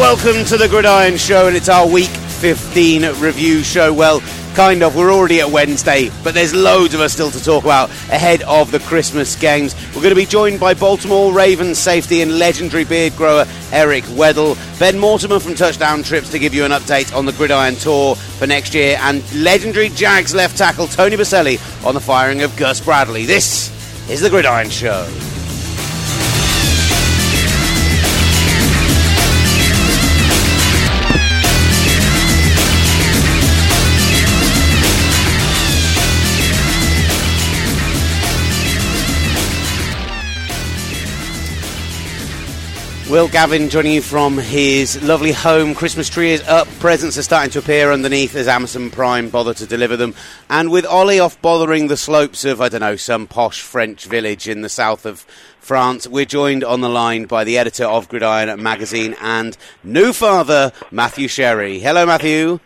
[0.00, 3.92] welcome to the Gridiron Show, and it's our week 15 review show.
[3.92, 4.22] Well,
[4.54, 4.96] kind of.
[4.96, 8.70] We're already at Wednesday, but there's loads of us still to talk about ahead of
[8.70, 9.74] the Christmas games.
[9.88, 14.56] We're going to be joined by Baltimore Ravens safety and legendary beard grower Eric Weddle,
[14.78, 18.46] Ben Mortimer from Touchdown Trips to give you an update on the Gridiron Tour for
[18.46, 23.26] next year, and legendary Jags left tackle Tony Boselli on the firing of Gus Bradley.
[23.26, 23.70] This
[24.08, 25.29] is the Gridiron Show.
[43.10, 45.74] Will Gavin joining you from his lovely home.
[45.74, 46.68] Christmas tree is up.
[46.78, 50.14] Presents are starting to appear underneath as Amazon Prime bother to deliver them.
[50.48, 54.46] And with Ollie off bothering the slopes of, I don't know, some posh French village
[54.46, 55.26] in the south of
[55.58, 60.70] France, we're joined on the line by the editor of Gridiron magazine and new father,
[60.92, 61.80] Matthew Sherry.
[61.80, 62.60] Hello, Matthew.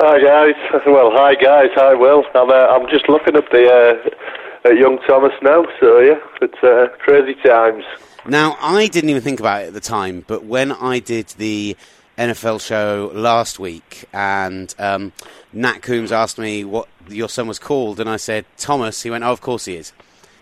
[0.00, 0.82] Hi guys.
[0.86, 1.68] Well, hi guys.
[1.74, 2.24] Hi Will.
[2.34, 5.66] I'm uh, I'm just looking up the uh, at young Thomas now.
[5.80, 7.84] So yeah, it's uh, crazy times.
[8.26, 11.76] Now, I didn't even think about it at the time, but when I did the
[12.16, 15.12] NFL show last week and um,
[15.52, 19.24] Nat Coombs asked me what your son was called, and I said, Thomas, he went,
[19.24, 19.92] Oh, of course he is.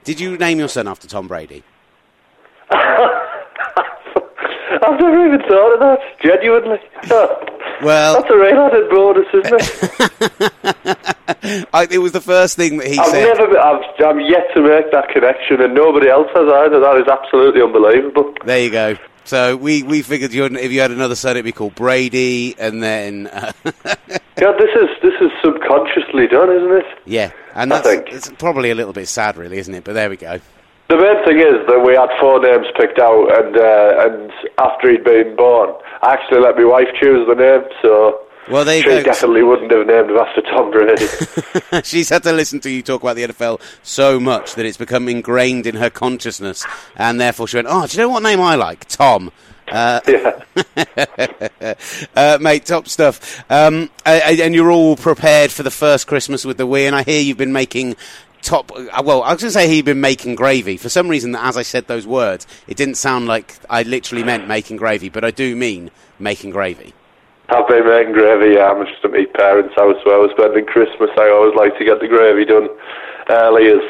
[0.04, 1.62] Did you name your son after Tom Brady?
[4.82, 5.98] I've never even thought of that.
[6.22, 6.78] Genuinely.
[7.82, 9.70] Well, that's a real added bonus, isn't it?
[11.72, 13.38] I, it was the first thing that he I've said.
[13.38, 16.80] Never, I've, I'm yet to make that connection, and nobody else has either.
[16.80, 18.34] That is absolutely unbelievable.
[18.44, 18.96] There you go.
[19.24, 22.82] So we, we figured you if you had another son, it'd be called Brady, and
[22.82, 23.28] then.
[23.28, 26.86] Uh, yeah, this is this is subconsciously done, isn't it?
[27.06, 29.84] Yeah, and that's it's probably a little bit sad, really, isn't it?
[29.84, 30.40] But there we go.
[30.90, 34.90] The main thing is that we had four names picked out, and uh, and after
[34.90, 35.70] he'd been born,
[36.02, 38.26] I actually let my wife choose the name, so.
[38.50, 41.06] Well, there you she definitely wouldn't have named him after Tom Brady.
[41.84, 45.08] She's had to listen to you talk about the NFL so much that it's become
[45.08, 48.56] ingrained in her consciousness, and therefore she went, "Oh, do you know what name I
[48.56, 48.86] like?
[48.86, 49.30] Tom."
[49.70, 50.42] Uh, yeah.
[52.16, 53.44] uh, mate, top stuff.
[53.48, 57.22] Um, and you're all prepared for the first Christmas with the Wii, and I hear
[57.22, 57.94] you've been making
[58.42, 58.72] top.
[58.74, 60.76] Uh, well, I was going to say he'd been making gravy.
[60.76, 64.48] For some reason, as I said those words, it didn't sound like I literally meant
[64.48, 66.94] making gravy, but I do mean making gravy.
[67.48, 68.54] I've been making gravy.
[68.54, 71.10] Yeah, I'm just at my parents' house where I was spending Christmas.
[71.18, 72.68] I always like to get the gravy done
[73.28, 73.82] early, as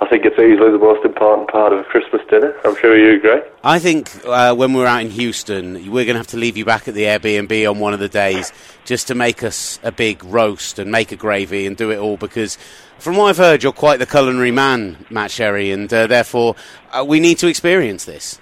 [0.00, 2.54] I think it's easily the most important part of a Christmas dinner.
[2.64, 3.40] I'm sure you agree.
[3.64, 6.64] I think uh, when we're out in Houston, we're going to have to leave you
[6.64, 8.52] back at the Airbnb on one of the days
[8.84, 12.18] just to make us a big roast and make a gravy and do it all
[12.18, 12.58] because
[12.98, 16.56] from what I've heard, you're quite the culinary man, Matt Sherry, and uh, therefore
[16.92, 18.40] uh, we need to experience this.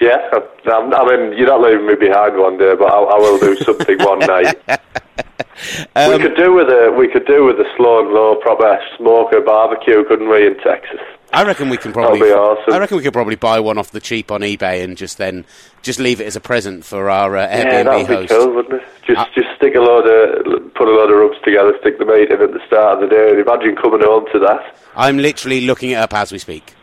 [0.00, 3.54] Yeah, I mean, you're not leaving me behind one day, but I, I will do
[3.56, 4.56] something one night.
[5.94, 8.78] um, we could do with a we could do with a slow and low proper
[8.96, 11.00] smoker barbecue, couldn't we, in Texas?
[11.32, 12.30] I reckon we can probably.
[12.30, 12.74] Awesome.
[12.74, 15.44] I reckon we could probably buy one off the cheap on eBay and just then
[15.82, 18.28] just leave it as a present for our uh, Airbnb yeah, that'd host.
[18.28, 18.88] be cool, wouldn't it?
[19.06, 22.04] Just uh, just stick a load of put a load of rubs together, stick the
[22.04, 24.76] meat in at the start of the day, and imagine coming home to that.
[24.96, 26.74] I'm literally looking it up as we speak.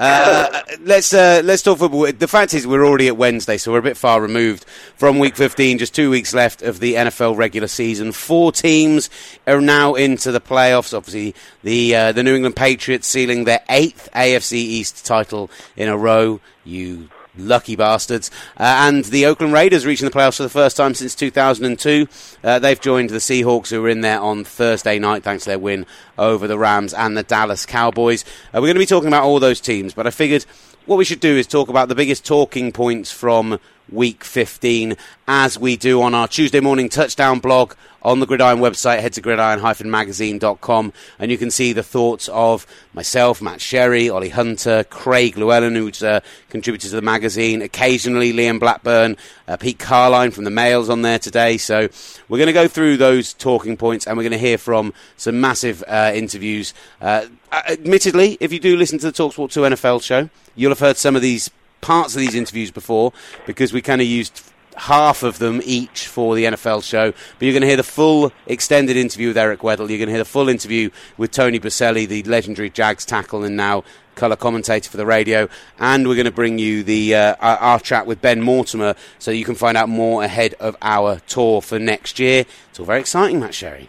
[0.00, 2.10] Uh, let's uh, let's talk football.
[2.10, 4.64] The fact is, we're already at Wednesday, so we're a bit far removed
[4.96, 5.76] from Week 15.
[5.76, 8.12] Just two weeks left of the NFL regular season.
[8.12, 9.10] Four teams
[9.46, 10.96] are now into the playoffs.
[10.96, 15.98] Obviously, the uh, the New England Patriots sealing their eighth AFC East title in a
[15.98, 16.40] row.
[16.64, 18.30] You lucky bastards.
[18.58, 22.08] Uh, and the Oakland Raiders reaching the playoffs for the first time since 2002.
[22.42, 25.58] Uh, they've joined the Seahawks, who were in there on Thursday night thanks to their
[25.58, 25.86] win
[26.18, 28.24] over the Rams and the Dallas Cowboys.
[28.54, 30.44] Uh, we're going to be talking about all those teams, but I figured
[30.86, 33.60] what we should do is talk about the biggest talking points from
[33.92, 34.96] week 15
[35.28, 39.00] as we do on our Tuesday morning touchdown blog on the Gridiron website.
[39.00, 44.84] Head to gridiron-magazine.com and you can see the thoughts of myself, Matt Sherry, Ollie Hunter,
[44.84, 49.16] Craig Llewellyn, who's a contributor to the magazine, occasionally Liam Blackburn,
[49.48, 51.58] uh, Pete Carline from the Mails on there today.
[51.58, 51.88] So
[52.28, 55.40] we're going to go through those talking points and we're going to hear from some
[55.40, 56.74] massive uh, interviews.
[57.00, 60.96] Uh, admittedly, if you do listen to the TalkSport 2 NFL show, you'll have heard
[60.96, 61.50] some of these
[61.80, 63.12] parts of these interviews before
[63.46, 67.12] because we kind of used half of them each for the NFL show.
[67.12, 69.88] But you're going to hear the full extended interview with Eric Weddle.
[69.88, 73.56] You're going to hear the full interview with Tony Boselli, the legendary Jags tackle and
[73.56, 73.84] now
[74.14, 75.48] colour commentator for the radio.
[75.78, 79.44] And we're going to bring you the uh, our, chat with Ben Mortimer so you
[79.44, 82.44] can find out more ahead of our tour for next year.
[82.70, 83.88] It's all very exciting, Matt Sherry.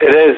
[0.00, 0.36] It is.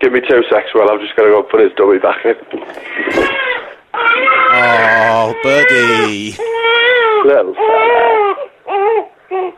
[0.00, 2.34] Give me two seconds, well, I'm just going to go put his dummy back in.
[3.94, 6.36] Oh, buddy.
[7.24, 9.52] Little fella.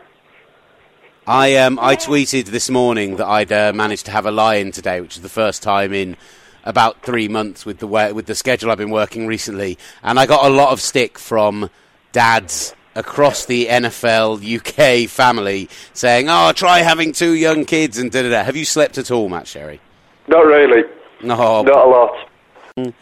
[1.27, 5.01] I um I tweeted this morning that I'd uh, managed to have a lie-in today,
[5.01, 6.17] which is the first time in
[6.65, 10.27] about three months with the way, with the schedule I've been working recently, and I
[10.27, 11.71] got a lot of stick from
[12.13, 18.23] dads across the NFL UK family saying, "Oh, try having two young kids and da
[18.23, 19.81] da da." Have you slept at all, Matt Sherry?
[20.27, 20.83] Not really.
[21.23, 22.95] No, not a lot.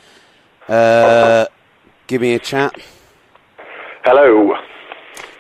[0.68, 1.46] Uh,
[2.06, 2.74] give me a chat.
[4.04, 4.54] Hello.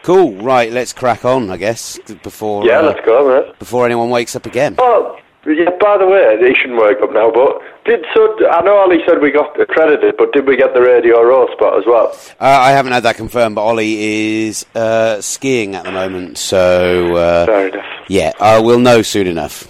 [0.02, 0.34] Cool.
[0.36, 1.50] Right, let's crack on.
[1.50, 3.58] I guess before yeah, uh, let's go, mate.
[3.58, 4.76] Before anyone wakes up again.
[4.78, 5.70] Oh, yeah.
[5.80, 7.30] By the way, he shouldn't wake up now.
[7.30, 8.36] But did so?
[8.50, 11.78] I know Ollie said we got accredited, but did we get the Radio Row spot
[11.78, 12.08] as well?
[12.40, 17.16] Uh, I haven't had that confirmed, but Ollie is uh, skiing at the moment, so
[17.16, 17.84] uh, Fair enough.
[18.08, 19.66] yeah, uh, we'll know soon enough.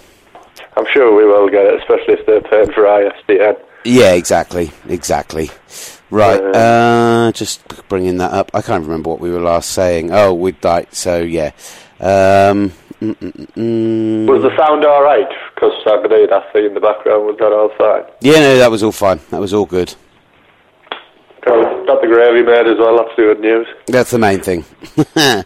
[0.77, 3.57] I'm sure we will get it, especially if they're paying for ISDN.
[3.85, 5.49] Yeah, exactly, exactly.
[6.11, 8.51] Right, uh, just bringing that up.
[8.53, 10.11] I can't remember what we were last saying.
[10.11, 11.51] Oh, we'd like so yeah.
[11.99, 14.25] Um, mm, mm, mm.
[14.27, 15.27] Was the sound all right?
[15.53, 18.11] Because I believe I see in the background was that all fine.
[18.21, 19.19] yeah, no, that was all fine.
[19.29, 19.93] That was all good.
[21.45, 22.97] Got the gravy made as well.
[22.97, 23.67] That's the good news.
[23.87, 24.65] That's the main thing.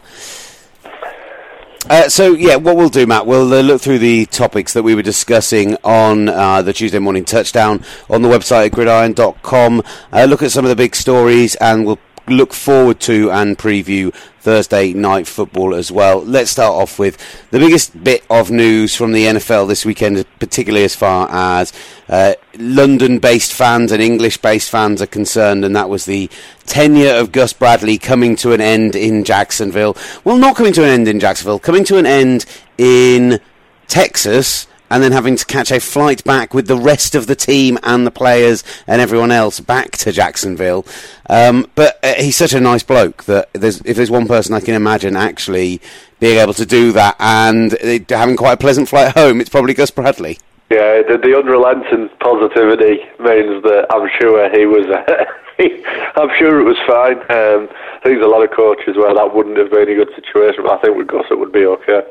[1.90, 4.96] Uh, so yeah, what we'll do, Matt, we'll uh, look through the topics that we
[4.96, 9.84] were discussing on uh, the Tuesday morning touchdown on the website at gridiron.com.
[10.12, 14.14] Uh, look at some of the big stories, and we'll look forward to and preview
[14.40, 16.20] Thursday night football as well.
[16.20, 17.18] Let's start off with
[17.52, 21.72] the biggest bit of news from the NFL this weekend, particularly as far as
[22.10, 26.30] uh, London based fans and English based fans are concerned, and that was the
[26.66, 29.96] tenure of Gus Bradley coming to an end in Jacksonville.
[30.24, 32.46] Well, not coming to an end in Jacksonville, coming to an end
[32.78, 33.40] in
[33.88, 37.80] Texas and then having to catch a flight back with the rest of the team
[37.82, 40.86] and the players and everyone else back to Jacksonville.
[41.28, 44.60] Um, but uh, he's such a nice bloke that there's, if there's one person I
[44.60, 45.82] can imagine actually
[46.20, 47.76] being able to do that and
[48.08, 50.38] having quite a pleasant flight home, it's probably Gus Bradley.
[50.70, 54.86] Yeah, the, the unrelenting positivity means that I'm sure he was.
[56.16, 57.18] I'm sure it was fine.
[57.36, 60.14] Um, I think there's a lot of coaches where that wouldn't have been a good
[60.14, 62.04] situation, but I think with Gus it would be okay.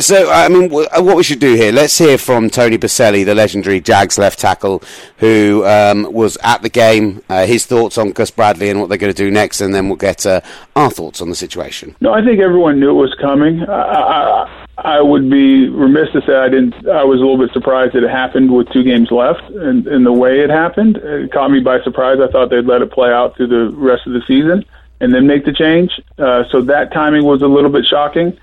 [0.00, 3.80] So, I mean, what we should do here, let's hear from Tony Boselli, the legendary
[3.80, 4.82] Jags left tackle,
[5.16, 8.98] who um, was at the game, uh, his thoughts on Gus Bradley and what they're
[8.98, 10.42] going to do next, and then we'll get uh,
[10.76, 11.96] our thoughts on the situation.
[12.02, 13.62] No, I think everyone knew it was coming.
[13.62, 16.86] I, I, I would be remiss to say I didn't.
[16.86, 20.04] I was a little bit surprised that it happened with two games left, and, and
[20.04, 22.18] the way it happened, it caught me by surprise.
[22.20, 24.66] I thought they'd let it play out through the rest of the season
[25.00, 25.98] and then make the change.
[26.18, 28.38] Uh, so that timing was a little bit shocking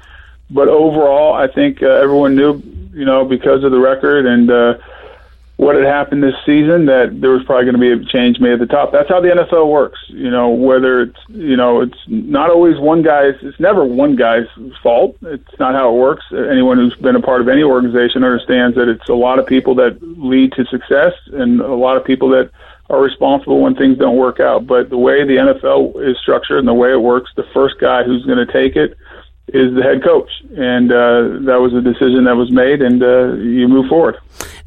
[0.50, 2.62] but overall, I think uh, everyone knew,
[2.94, 4.77] you know, because of the record and uh,
[5.57, 8.53] what had happened this season, that there was probably going to be a change made
[8.53, 8.92] at the top.
[8.92, 10.00] That's how the NFL works.
[10.09, 14.47] You know, whether it's, you know, it's not always one guy's, it's never one guy's
[14.83, 15.18] fault.
[15.21, 16.25] It's not how it works.
[16.31, 19.75] Anyone who's been a part of any organization understands that it's a lot of people
[19.75, 22.51] that lead to success and a lot of people that
[22.89, 24.68] are responsible when things don't work out.
[24.68, 28.03] But the way the NFL is structured and the way it works, the first guy
[28.03, 28.97] who's going to take it
[29.47, 33.33] is the head coach, and uh, that was a decision that was made, and uh,
[33.36, 34.18] you move forward.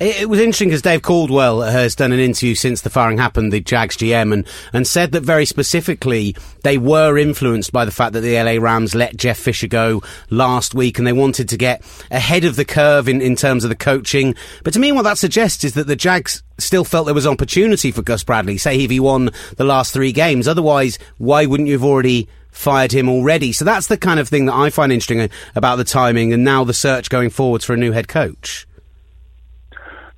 [0.00, 3.60] It, was interesting because Dave Caldwell has done an interview since the firing happened, the
[3.60, 8.20] Jags GM, and, and said that very specifically they were influenced by the fact that
[8.20, 11.82] the LA Rams let Jeff Fisher go last week, and they wanted to get
[12.12, 14.36] ahead of the curve in, in terms of the coaching.
[14.62, 17.90] But to me, what that suggests is that the Jags still felt there was opportunity
[17.90, 18.58] for Gus Bradley.
[18.58, 22.28] Say if he won the last three games, otherwise, why wouldn't you have already?
[22.58, 23.52] Fired him already.
[23.52, 26.64] So that's the kind of thing that I find interesting about the timing and now
[26.64, 28.66] the search going forwards for a new head coach.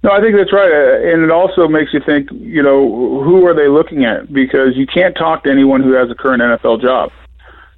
[0.03, 2.31] No, I think that's right, uh, and it also makes you think.
[2.33, 4.33] You know, who are they looking at?
[4.33, 7.13] Because you can't talk to anyone who has a current NFL job,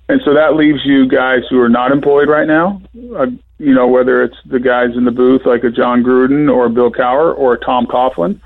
[0.08, 2.80] and so that leaves you guys who are not employed right now.
[3.16, 3.26] Uh,
[3.58, 6.92] you know, whether it's the guys in the booth like a Jon Gruden or Bill
[6.92, 8.40] Cowher or Tom Coughlin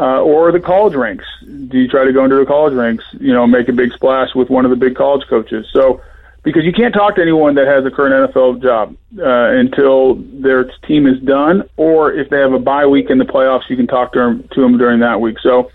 [0.00, 1.26] uh, or the college ranks.
[1.44, 3.04] Do you try to go into the college ranks?
[3.20, 5.66] You know, make a big splash with one of the big college coaches.
[5.72, 6.00] So,
[6.42, 10.64] because you can't talk to anyone that has a current NFL job uh, until their
[10.88, 13.86] team is done, or if they have a bye week in the playoffs, you can
[13.86, 15.38] talk to them to them during that week.
[15.40, 15.70] So,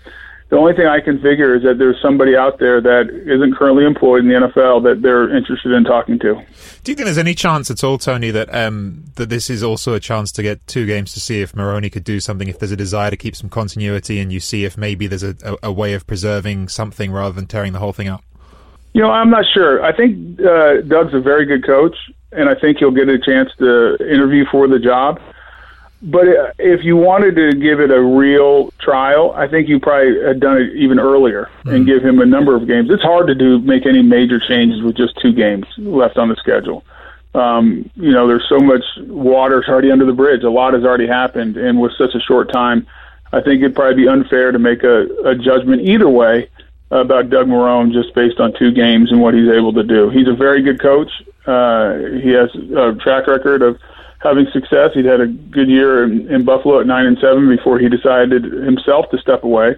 [0.48, 3.84] the only thing I can figure is that there's somebody out there that isn't currently
[3.84, 6.34] employed in the NFL that they're interested in talking to.
[6.84, 9.94] Do you think there's any chance at all, Tony, that um, that this is also
[9.94, 12.70] a chance to get two games to see if Marrone could do something, if there's
[12.70, 15.72] a desire to keep some continuity, and you see if maybe there's a, a, a
[15.72, 18.22] way of preserving something rather than tearing the whole thing up?
[18.92, 19.82] You know, I'm not sure.
[19.82, 21.96] I think uh, Doug's a very good coach,
[22.30, 25.20] and I think he'll get a chance to interview for the job.
[26.06, 30.22] But uh, if you wanted to give it a real trial, I think you probably
[30.22, 31.74] had done it even earlier mm.
[31.74, 32.90] and give him a number of games.
[32.90, 36.36] It's hard to do make any major changes with just two games left on the
[36.36, 36.84] schedule.
[37.34, 40.44] Um, you know, there's so much water already under the bridge.
[40.44, 42.86] A lot has already happened, and with such a short time,
[43.32, 46.48] I think it'd probably be unfair to make a, a judgment either way
[46.92, 50.08] about Doug Marrone just based on two games and what he's able to do.
[50.10, 51.10] He's a very good coach.
[51.44, 53.78] Uh, he has a track record of
[54.26, 54.90] having success.
[54.94, 58.44] He'd had a good year in, in Buffalo at nine and seven before he decided
[58.44, 59.76] himself to step away.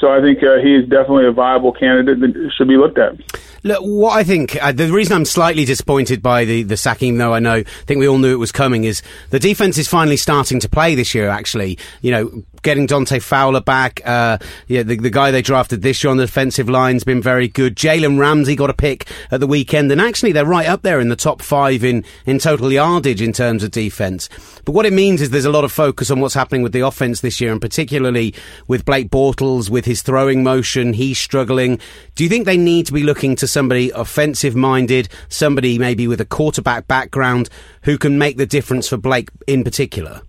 [0.00, 3.14] So I think uh, he is definitely a viable candidate that should be looked at.
[3.62, 7.32] Look, what I think uh, the reason I'm slightly disappointed by the the sacking, though
[7.32, 10.18] I know, I think we all knew it was coming, is the defense is finally
[10.18, 11.28] starting to play this year.
[11.28, 16.02] Actually, you know, getting Dante Fowler back, uh, yeah, the, the guy they drafted this
[16.02, 17.76] year on the defensive line's been very good.
[17.76, 21.08] Jalen Ramsey got a pick at the weekend, and actually they're right up there in
[21.08, 24.28] the top five in in total yardage in terms of defense.
[24.64, 26.80] But what it means is there's a lot of focus on what's happening with the
[26.80, 28.34] offense this year, and particularly
[28.66, 31.78] with Blake Bortles with his throwing motion, he's struggling.
[32.14, 36.20] Do you think they need to be looking to somebody offensive minded, somebody maybe with
[36.20, 37.48] a quarterback background
[37.82, 40.22] who can make the difference for Blake in particular?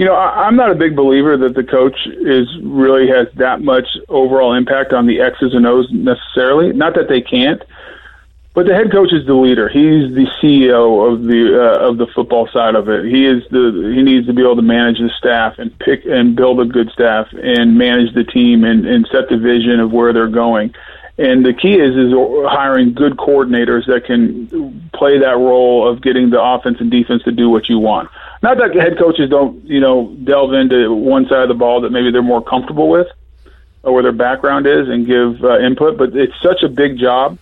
[0.00, 3.60] You know, I, I'm not a big believer that the coach is really has that
[3.60, 6.72] much overall impact on the X's and O's necessarily.
[6.72, 7.62] Not that they can't,
[8.54, 9.68] but the head coach is the leader.
[9.68, 13.12] He's the CEO of the uh, of the football side of it.
[13.12, 16.34] He is the he needs to be able to manage the staff and pick and
[16.34, 20.14] build a good staff and manage the team and, and set the vision of where
[20.14, 20.74] they're going.
[21.18, 22.14] And the key is is
[22.48, 27.32] hiring good coordinators that can play that role of getting the offense and defense to
[27.32, 28.08] do what you want.
[28.42, 31.82] Not that the head coaches don't you know delve into one side of the ball
[31.82, 33.08] that maybe they're more comfortable with
[33.82, 37.38] or where their background is and give uh, input, but it's such a big job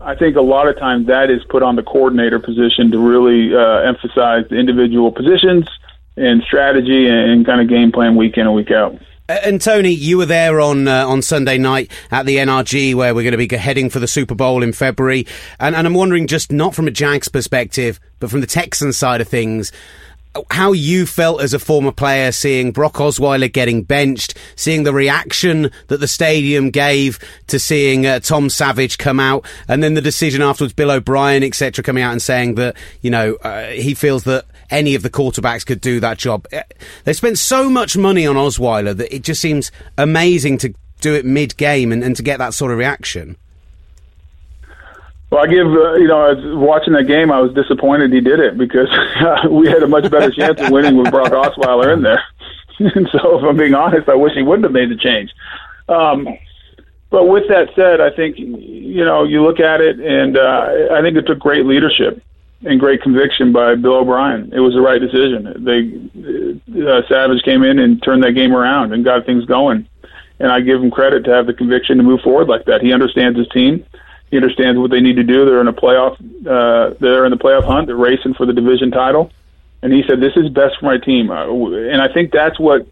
[0.00, 3.54] I think a lot of times that is put on the coordinator position to really
[3.54, 5.68] uh, emphasize the individual positions
[6.16, 8.96] and strategy and kind of game plan week in and week out.
[9.28, 13.30] And Tony, you were there on uh, on Sunday night at the NRG, where we're
[13.30, 15.26] going to be heading for the Super Bowl in February.
[15.60, 19.20] And, and I'm wondering, just not from a Jags perspective, but from the Texans side
[19.20, 19.70] of things,
[20.50, 25.70] how you felt as a former player seeing Brock Osweiler getting benched, seeing the reaction
[25.88, 27.18] that the stadium gave
[27.48, 31.82] to seeing uh, Tom Savage come out, and then the decision afterwards, Bill O'Brien, etc.,
[31.82, 35.64] coming out and saying that you know uh, he feels that any of the quarterbacks
[35.64, 36.46] could do that job.
[36.52, 36.62] Uh,
[37.04, 41.24] they spent so much money on Osweiler that it just seems amazing to do it
[41.24, 43.36] mid game and, and to get that sort of reaction.
[45.30, 48.56] Well, I give uh, you know, watching that game, I was disappointed he did it
[48.56, 48.88] because
[49.50, 52.22] we had a much better chance of winning with Brock Osweiler in there.
[52.78, 55.30] and so, if I'm being honest, I wish he wouldn't have made the change.
[55.88, 56.28] Um,
[57.10, 61.02] but with that said, I think you know you look at it, and uh, I
[61.02, 62.22] think it took great leadership
[62.64, 64.52] and great conviction by Bill O'Brien.
[64.52, 65.64] It was the right decision.
[65.64, 69.86] They uh, Savage came in and turned that game around and got things going,
[70.38, 72.80] and I give him credit to have the conviction to move forward like that.
[72.80, 73.84] He understands his team
[74.30, 75.44] he understands what they need to do.
[75.44, 76.14] They're in a playoff.
[76.46, 77.86] Uh, they're in the playoff hunt.
[77.86, 79.30] They're racing for the division title,
[79.82, 82.86] and he said, "This is best for my team." Uh, and I think that's what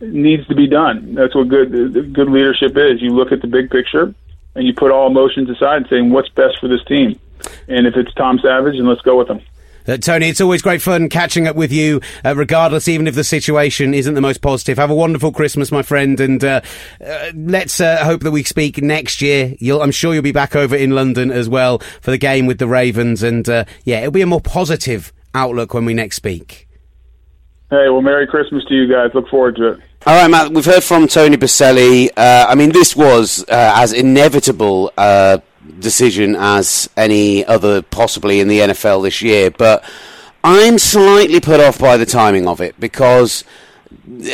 [0.00, 1.14] needs to be done.
[1.14, 3.00] That's what good good leadership is.
[3.00, 4.14] You look at the big picture,
[4.54, 7.18] and you put all emotions aside and saying, "What's best for this team?"
[7.68, 9.40] And if it's Tom Savage, then let's go with him.
[9.86, 13.24] Uh, Tony, it's always great fun catching up with you, uh, regardless, even if the
[13.24, 14.78] situation isn't the most positive.
[14.78, 16.62] Have a wonderful Christmas, my friend, and uh,
[17.04, 19.54] uh let's uh, hope that we speak next year.
[19.58, 22.58] You'll, I'm sure you'll be back over in London as well for the game with
[22.58, 26.66] the Ravens, and uh, yeah, it'll be a more positive outlook when we next speak.
[27.70, 29.10] Hey, well, Merry Christmas to you guys.
[29.14, 29.80] Look forward to it.
[30.06, 30.52] All right, Matt.
[30.52, 32.08] We've heard from Tony Boselli.
[32.16, 34.92] I mean, this was as inevitable
[35.78, 39.84] decision as any other possibly in the NFL this year, but
[40.42, 43.44] I'm slightly put off by the timing of it because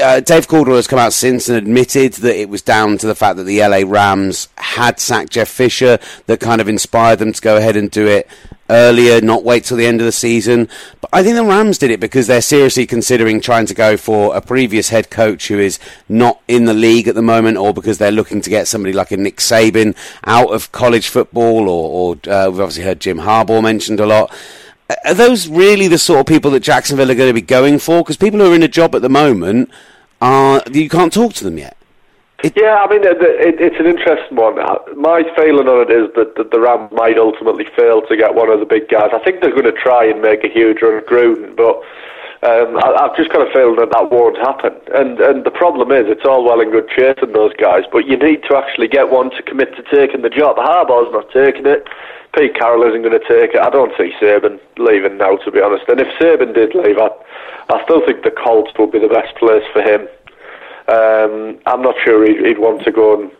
[0.02, 3.14] uh, Dave Caldwell has come out since and admitted that it was down to the
[3.14, 7.40] fact that the LA Rams had sacked Jeff Fisher that kind of inspired them to
[7.40, 8.28] go ahead and do it
[8.70, 10.68] earlier, not wait till the end of the season.
[11.00, 14.34] But I think the Rams did it because they're seriously considering trying to go for
[14.34, 17.98] a previous head coach who is not in the league at the moment, or because
[17.98, 22.32] they're looking to get somebody like a Nick Saban out of college football, or, or
[22.32, 24.32] uh, we've obviously heard Jim Harbaugh mentioned a lot.
[25.04, 28.02] Are those really the sort of people that Jacksonville are going to be going for?
[28.02, 29.70] Because people who are in a job at the moment
[30.20, 31.76] are you can't talk to them yet.
[32.42, 34.58] It, yeah, I mean, it, it, it's an interesting one.
[34.58, 38.34] Uh, my feeling on it is that, that the Rams might ultimately fail to get
[38.34, 39.10] one of the big guys.
[39.12, 41.82] I think they're going to try and make a huge run Gruden, but
[42.42, 44.72] um, I, I've just got a feeling that that won't happen.
[44.94, 48.16] And and the problem is, it's all well and good chasing those guys, but you
[48.16, 50.56] need to actually get one to commit to taking the job.
[50.56, 51.86] Harbaugh's not taking it.
[52.36, 53.60] Pete Carroll isn't going to take it.
[53.60, 55.84] I don't see Saban leaving now, to be honest.
[55.88, 57.10] And if Saban did leave, I,
[57.74, 60.06] I still think the Colts would be the best place for him.
[60.88, 63.30] Um, I'm not sure he'd, he'd want to go and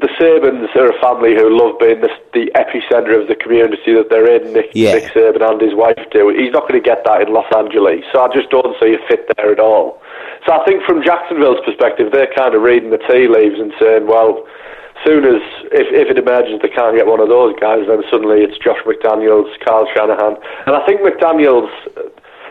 [0.00, 4.08] the Sabans are a family who love being the, the epicenter of the community that
[4.08, 4.52] they're in.
[4.52, 4.94] Nick, yeah.
[4.96, 6.32] Nick Saban and his wife do.
[6.32, 9.00] He's not going to get that in Los Angeles, so I just don't see a
[9.08, 10.00] fit there at all.
[10.46, 14.08] So I think from Jacksonville's perspective, they're kind of reading the tea leaves and saying,
[14.08, 14.48] well,
[15.04, 15.40] soon as
[15.72, 18.80] if, if it emerges they can't get one of those guys, then suddenly it's Josh
[18.84, 21.72] McDaniels, Kyle Shanahan, and I think McDaniels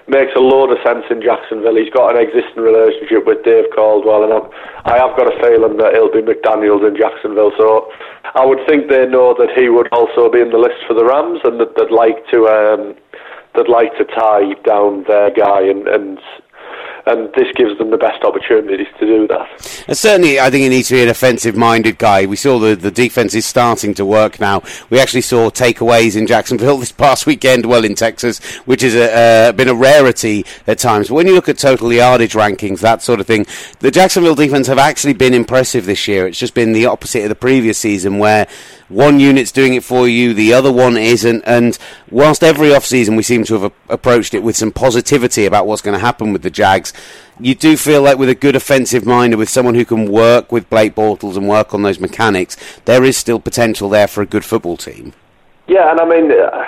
[0.10, 1.76] makes a load of sense in Jacksonville.
[1.76, 4.48] He's got an existing relationship with Dave Caldwell, and I'm,
[4.86, 7.52] I have got a feeling that it'll be McDaniels in Jacksonville.
[7.58, 7.92] So
[8.36, 11.06] I would think they know that he would also be in the list for the
[11.06, 12.96] Rams, and that they'd like to um,
[13.56, 16.20] they'd like to tie down their guy and, and
[17.10, 19.84] and this gives them the best opportunities to do that.
[19.88, 22.26] And certainly, I think he needs to be an offensive-minded guy.
[22.26, 24.62] We saw the the defense is starting to work now.
[24.90, 29.52] We actually saw takeaways in Jacksonville this past weekend, well in Texas, which has uh,
[29.54, 31.10] been a rarity at times.
[31.10, 33.46] But when you look at total yardage rankings, that sort of thing,
[33.80, 36.28] the Jacksonville defense have actually been impressive this year.
[36.28, 38.48] It's just been the opposite of the previous season, where
[38.90, 41.44] one unit's doing it for you, the other one isn't.
[41.46, 41.78] And
[42.12, 45.94] whilst every off-season we seem to have approached it with some positivity about what's going
[45.94, 46.92] to happen with the Jags,
[47.40, 50.52] you do feel like with a good offensive mind and with someone who can work
[50.52, 54.26] with Blake Bortles and work on those mechanics, there is still potential there for a
[54.26, 55.14] good football team.
[55.68, 56.66] Yeah, and I mean, uh,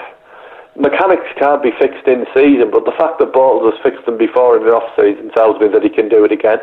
[0.76, 4.58] mechanics can't be fixed in season, but the fact that Bortles has fixed them before
[4.58, 6.60] in the off season tells me that he can do it again.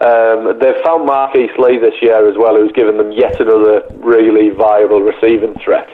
[0.00, 4.50] Um, they've found Marquise Lee this year as well, who's given them yet another really
[4.50, 5.88] viable receiving threat.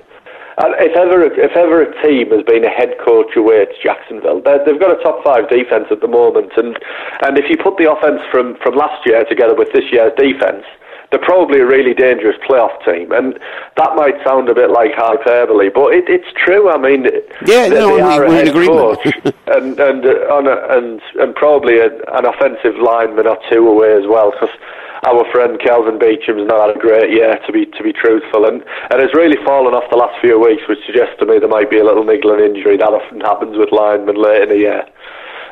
[0.59, 4.43] And if ever, if ever a team has been a head coach away, it's Jacksonville.
[4.43, 6.77] they have got a top five defense at the moment, and
[7.25, 10.65] and if you put the offense from from last year together with this year's defense,
[11.13, 13.39] they're probably a really dangerous playoff team, and
[13.77, 16.73] that might sound a bit like hyperbole, but it, it's true.
[16.73, 17.05] I mean,
[17.45, 19.05] yeah, they, no, they are we're a head coach,
[19.47, 24.09] and and uh, a, and and probably a, an offensive lineman or two away as
[24.09, 24.57] well, because
[25.05, 28.65] our friend Kelvin Beachum's not had a great year to be to be truthful, and
[28.89, 31.69] and has really fallen off the last few weeks, which suggests to me there might
[31.69, 34.83] be a little niggling injury that often happens with linemen late in the year.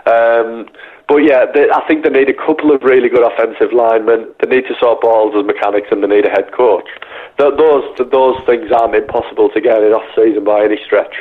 [0.09, 0.73] Um,
[1.11, 4.33] but yeah, they, I think they need a couple of really good offensive linemen.
[4.39, 6.87] They need to sort Bortles's mechanics, and they need a head coach.
[7.37, 11.13] Th- those those things aren't impossible to get in off season by any stretch.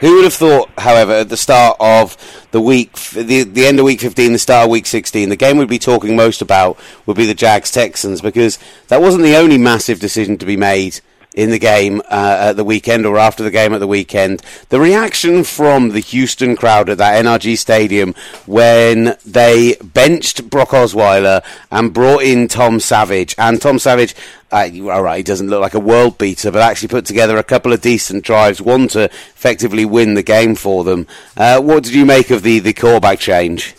[0.00, 2.16] Who would have thought, however, at the start of
[2.50, 5.58] the week, the, the end of week 15, the start of week 16, the game
[5.58, 9.58] we'd be talking most about would be the Jags Texans because that wasn't the only
[9.58, 11.00] massive decision to be made
[11.36, 14.42] in the game uh, at the weekend or after the game at the weekend.
[14.70, 18.14] The reaction from the Houston crowd at that NRG Stadium
[18.46, 23.34] when they benched Brock Osweiler and brought in Tom Savage.
[23.36, 24.16] And Tom Savage,
[24.50, 27.44] uh, all right, he doesn't look like a world beater, but actually put together a
[27.44, 31.06] couple of decent drives, one to effectively win the game for them.
[31.36, 33.74] Uh, what did you make of the, the callback change?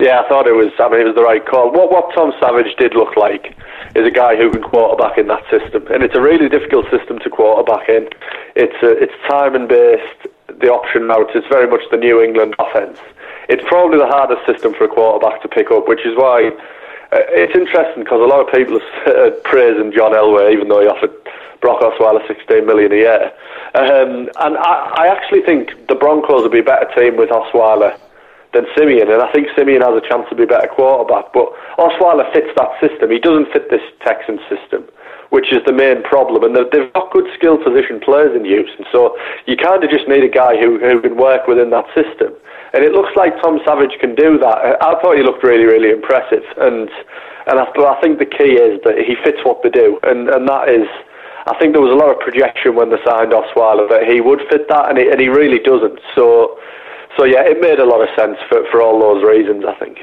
[0.00, 0.72] Yeah, I thought it was.
[0.78, 1.72] I mean, it was the right call.
[1.72, 3.56] What what Tom Savage did look like
[3.94, 7.18] is a guy who can quarterback in that system, and it's a really difficult system
[7.20, 8.08] to quarterback in.
[8.56, 10.28] It's a, it's timing based.
[10.48, 11.30] The option routes.
[11.34, 12.98] It's very much the New England offense.
[13.48, 16.50] It's probably the hardest system for a quarterback to pick up, which is why
[17.12, 20.88] uh, it's interesting because a lot of people are praising John Elway, even though he
[20.88, 21.14] offered
[21.60, 23.32] Brock Osweiler 16 million a year.
[23.74, 27.98] Um, and I, I actually think the Broncos would be a better team with Osweiler
[28.52, 31.32] than Siemian, and I think Siemian has a chance to be a better quarterback.
[31.32, 33.10] But Osweiler fits that system.
[33.10, 34.88] He doesn't fit this Texan system,
[35.30, 36.44] which is the main problem.
[36.44, 40.24] And they've got good skill position players in Houston, so you kind of just need
[40.24, 42.32] a guy who, who can work within that system.
[42.72, 44.58] And it looks like Tom Savage can do that.
[44.60, 46.88] Uh, I thought he looked really, really impressive, and
[47.48, 50.48] and I, I think the key is that he fits what they do, and and
[50.48, 50.88] that is.
[51.48, 54.44] I think there was a lot of projection when they signed Osweiler that he would
[54.52, 55.96] fit that, and he, and he really doesn't.
[56.14, 56.60] So
[57.18, 59.98] so yeah, it made a lot of sense for, for all those reasons, I think.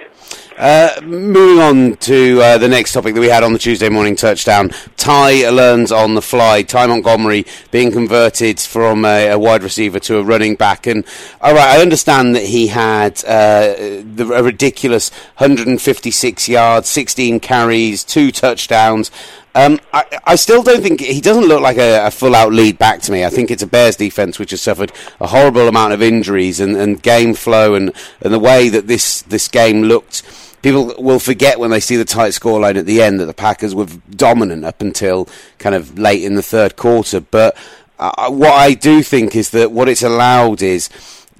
[0.57, 4.15] Uh, moving on to uh, the next topic that we had on the Tuesday morning
[4.15, 4.71] touchdown.
[4.95, 6.61] Ty learns on the fly.
[6.61, 10.87] Ty Montgomery being converted from a, a wide receiver to a running back.
[10.87, 11.03] And
[11.41, 18.05] all right, I understand that he had uh, the, a ridiculous 156 yards, 16 carries,
[18.05, 19.11] two touchdowns.
[19.55, 22.77] Um, I, I, still don't think he doesn't look like a, a, full out lead
[22.77, 23.23] back to me.
[23.23, 24.91] I think it's a Bears defense which has suffered
[25.21, 29.21] a horrible amount of injuries and, and game flow and, and the way that this,
[29.21, 30.23] this game looked.
[30.65, 33.75] People will forget when they see the tight scoreline at the end that the Packers
[33.75, 37.19] were dominant up until kind of late in the third quarter.
[37.19, 37.55] But
[37.99, 40.89] uh, what I do think is that what it's allowed is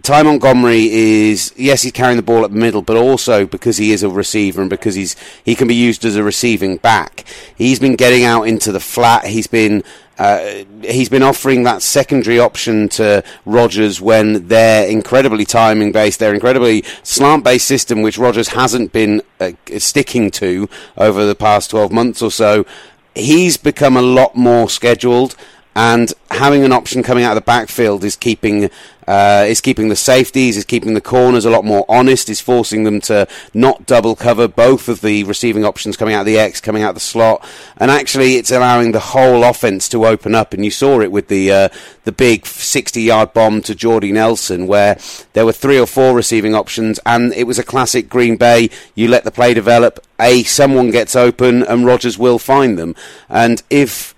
[0.04, 3.94] Ty Montgomery is yes, he's carrying the ball at the middle, but also because he
[3.94, 7.26] is a receiver and because he's he can be used as a receiving back.
[7.56, 9.26] He's been getting out into the flat.
[9.26, 9.84] He's been
[10.18, 16.34] uh, he's been offering that secondary option to Rodgers when they're incredibly timing based, they're
[16.34, 21.92] incredibly slant based system, which Rodgers hasn't been uh, sticking to over the past 12
[21.92, 22.66] months or so.
[23.14, 25.36] He's become a lot more scheduled
[25.76, 28.70] and having an option coming out of the backfield is keeping
[29.08, 32.86] uh, is keeping the safeties, is keeping the corners a lot more honest, is forcing
[32.86, 36.60] them to not double cover both of the receiving options coming out of the X,
[36.60, 40.54] coming out of the slot, and actually it's allowing the whole offense to open up.
[40.54, 41.70] And you saw it with the uh,
[42.06, 44.98] the big 60 yard bomb to Jordy Nelson, where
[45.34, 48.70] there were three or four receiving options, and it was a classic Green Bay.
[48.96, 50.00] You let the play develop.
[50.20, 52.96] A someone gets open, and Rodgers will find them.
[53.30, 54.15] And if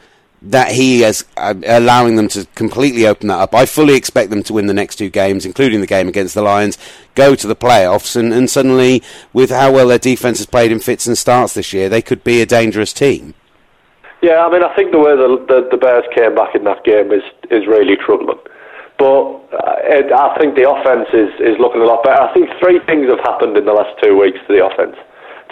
[0.52, 3.54] that he is uh, allowing them to completely open that up.
[3.54, 6.42] I fully expect them to win the next two games, including the game against the
[6.42, 6.78] Lions,
[7.16, 10.80] go to the playoffs, and, and suddenly, with how well their defence has played in
[10.80, 13.34] fits and starts this year, they could be a dangerous team.
[14.22, 16.84] Yeah, I mean, I think the way the, the, the Bears came back in that
[16.84, 18.40] game is, is really troubling.
[18.98, 22.22] But uh, it, I think the offense is, is looking a lot better.
[22.22, 24.96] I think three things have happened in the last two weeks to the offense.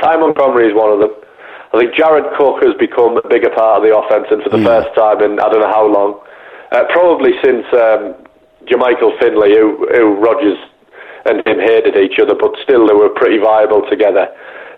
[0.02, 1.14] Ty Montgomery is one of them.
[1.76, 4.64] I think Jared Cook has become a bigger part of the offense, and for the
[4.64, 4.66] mm.
[4.66, 6.24] first time in I don't know how long,
[6.72, 8.16] uh, probably since um,
[8.64, 10.56] Jermichael Finley, who, who Rodgers
[11.28, 14.32] and him hated each other, but still they were pretty viable together.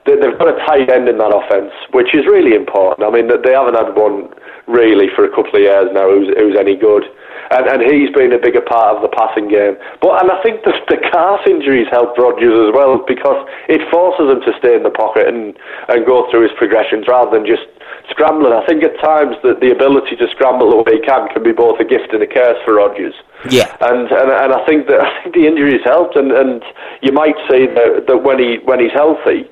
[0.10, 3.06] They, they've got a tight end in that offense, which is really important.
[3.06, 4.34] I mean, they haven't had one
[4.66, 7.04] really for a couple of years now who's, who's any good
[7.52, 9.78] and, and he's been a bigger part of the passing game.
[10.02, 14.28] But and I think the, the calf injuries helped Rodgers as well because it forces
[14.32, 15.56] him to stay in the pocket and,
[15.88, 17.64] and go through his progressions rather than just
[18.10, 18.54] scrambling.
[18.54, 21.52] I think at times that the ability to scramble the way he can can be
[21.52, 23.16] both a gift and a curse for Rodgers.
[23.50, 26.64] Yeah, and and, and I think that I think the injuries helped, and, and
[27.02, 29.48] you might say that, that when he when he's healthy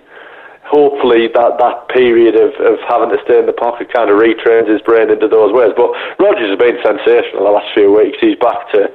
[0.66, 4.66] hopefully that, that period of, of having to stay in the pocket kind of retrains
[4.66, 5.72] his brain into those ways.
[5.78, 8.18] But Rodgers has been sensational the last few weeks.
[8.20, 8.90] He's back to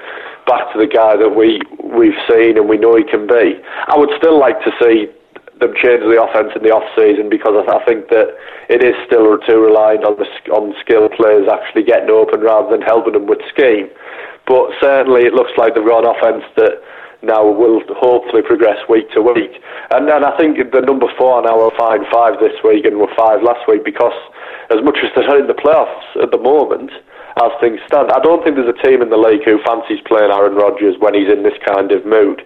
[0.49, 3.55] back to the guy that we we've seen and we know he can be.
[3.87, 5.07] I would still like to see
[5.63, 8.35] them change the offense in the off season because I, I think that
[8.67, 12.83] it is still too reliant on the on skilled players actually getting open rather than
[12.83, 13.87] helping them with scheme.
[14.49, 16.83] But certainly it looks like they've got an offense that
[17.23, 19.61] now will hopefully progress week to week.
[19.91, 23.13] And then I think the number four now will find five this week and were
[23.17, 24.17] five last week because
[24.71, 26.91] as much as they're in the playoffs at the moment,
[27.43, 30.33] as things stand, I don't think there's a team in the league who fancies playing
[30.33, 32.43] Aaron Rodgers when he's in this kind of mood.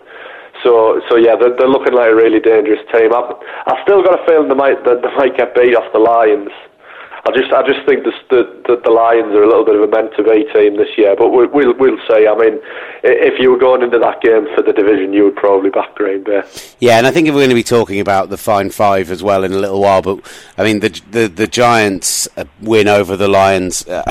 [0.62, 3.12] So, so yeah, they're, they're looking like a really dangerous team.
[3.12, 6.52] I've, I've still got a feeling they might they might get beat off the Lions.
[7.26, 9.88] I just I just think the, the the Lions are a little bit of a
[9.88, 12.26] meant to be team this year, but we'll, we'll we'll see.
[12.26, 12.60] I mean,
[13.02, 16.22] if you were going into that game for the division, you would probably back Green
[16.22, 16.42] Bay.
[16.80, 19.22] Yeah, and I think if we're going to be talking about the fine five as
[19.22, 20.20] well in a little while, but
[20.58, 23.88] I mean the the, the Giants uh, win over the Lions.
[23.88, 24.02] Uh,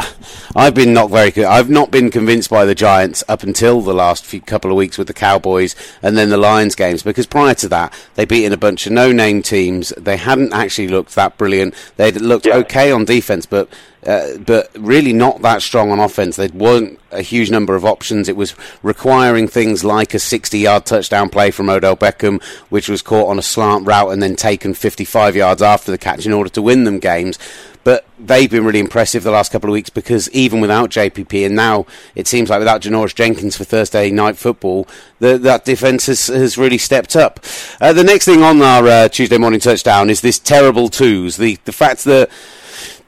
[0.55, 1.45] I've been not very good.
[1.45, 4.97] I've not been convinced by the Giants up until the last few couple of weeks
[4.97, 8.53] with the Cowboys and then the Lions games because prior to that they beat in
[8.53, 9.89] a bunch of no name teams.
[9.97, 11.75] They hadn't actually looked that brilliant.
[11.97, 12.55] They'd looked yeah.
[12.57, 13.69] okay on defense, but
[14.05, 16.35] uh, but really not that strong on offense.
[16.35, 18.27] There weren't a huge number of options.
[18.27, 23.29] It was requiring things like a 60-yard touchdown play from Odell Beckham, which was caught
[23.29, 26.61] on a slant route and then taken 55 yards after the catch in order to
[26.61, 27.39] win them games.
[27.83, 31.55] But they've been really impressive the last couple of weeks because even without JPP and
[31.55, 31.85] now
[32.15, 34.87] it seems like without Janoris Jenkins for Thursday night football,
[35.19, 37.41] the, that defence has, has really stepped up.
[37.81, 41.35] Uh, the next thing on our uh, Tuesday morning touchdown is this terrible twos.
[41.35, 42.29] The the fact that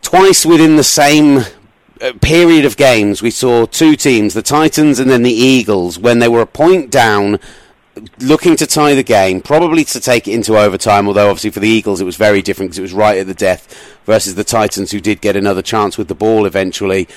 [0.05, 1.39] twice within the same
[1.99, 6.19] uh, period of games, we saw two teams, the Titans and then the Eagles, when
[6.19, 7.39] they were a point down,
[8.19, 11.67] looking to tie the game, probably to take it into overtime, although obviously for the
[11.67, 14.91] Eagles it was very different because it was right at the death versus the Titans
[14.91, 17.07] who did get another chance with the ball eventually.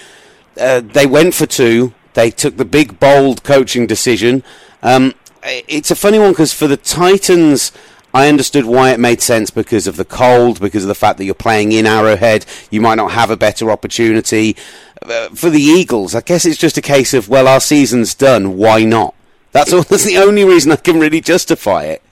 [0.58, 1.92] Uh, they went for two.
[2.14, 4.42] They took the big, bold coaching decision.
[4.82, 5.12] Um,
[5.44, 7.70] it's a funny one because for the Titans,
[8.14, 11.24] I understood why it made sense because of the cold, because of the fact that
[11.24, 12.46] you're playing in Arrowhead.
[12.70, 14.56] You might not have a better opportunity.
[15.02, 18.56] Uh, for the Eagles, I guess it's just a case of, well, our season's done.
[18.56, 19.14] Why not?
[19.52, 22.02] That's, all, that's the only reason I can really justify it.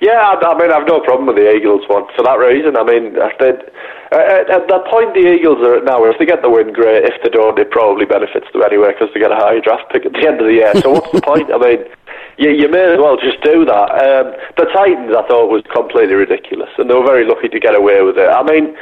[0.00, 2.76] Yeah, I, I mean, I've no problem with the Eagles one for that reason.
[2.76, 3.40] I mean, at,
[4.50, 7.04] at that point the Eagles are at now, if they get the win, great.
[7.04, 10.06] If they don't, it probably benefits them anyway because they get a high draft pick
[10.06, 10.74] at the end of the year.
[10.80, 11.50] So what's the point?
[11.50, 11.84] I mean,
[12.38, 13.88] you, you may as well just do that.
[13.94, 17.74] Um, the Titans, I thought, was completely ridiculous, and they were very lucky to get
[17.74, 18.28] away with it.
[18.28, 18.76] I mean,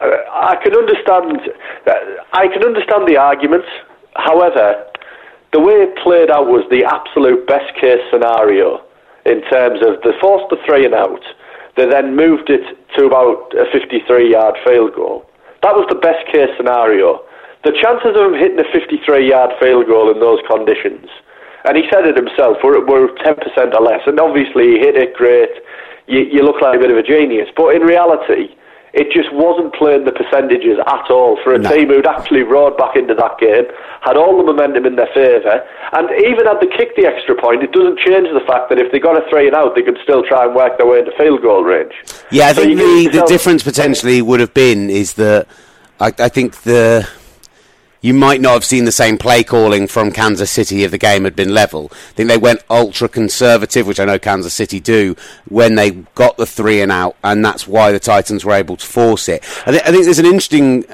[0.00, 1.40] uh, I can understand.
[1.86, 1.92] Uh,
[2.32, 3.68] I can understand the arguments.
[4.16, 4.84] However,
[5.52, 8.84] the way it played out was the absolute best case scenario
[9.24, 11.22] in terms of they forced the three and out.
[11.76, 12.64] They then moved it
[12.96, 15.28] to about a 53 yard field goal.
[15.62, 17.20] That was the best case scenario.
[17.64, 21.08] The chances of him hitting a 53 yard field goal in those conditions
[21.64, 24.00] and he said it himself, we're, we're 10% or less.
[24.06, 25.50] And obviously, he hit it great.
[26.06, 27.48] You, you look like a bit of a genius.
[27.56, 28.54] But in reality,
[28.94, 31.70] it just wasn't playing the percentages at all for a no.
[31.70, 33.64] team who'd actually roared back into that game,
[34.00, 35.60] had all the momentum in their favour,
[35.92, 38.90] and even had they kicked the extra point, it doesn't change the fact that if
[38.90, 41.12] they got a three and out, they could still try and work their way into
[41.18, 41.92] field goal range.
[42.30, 45.46] Yeah, I so think the, the difference potentially would have been is that
[46.00, 47.06] I, I think the
[48.00, 51.24] you might not have seen the same play calling from Kansas City if the game
[51.24, 51.88] had been level.
[51.92, 55.16] I think they went ultra conservative, which I know Kansas City do,
[55.48, 58.86] when they got the three and out, and that's why the Titans were able to
[58.86, 59.44] force it.
[59.66, 60.84] I, th- I think there's an interesting.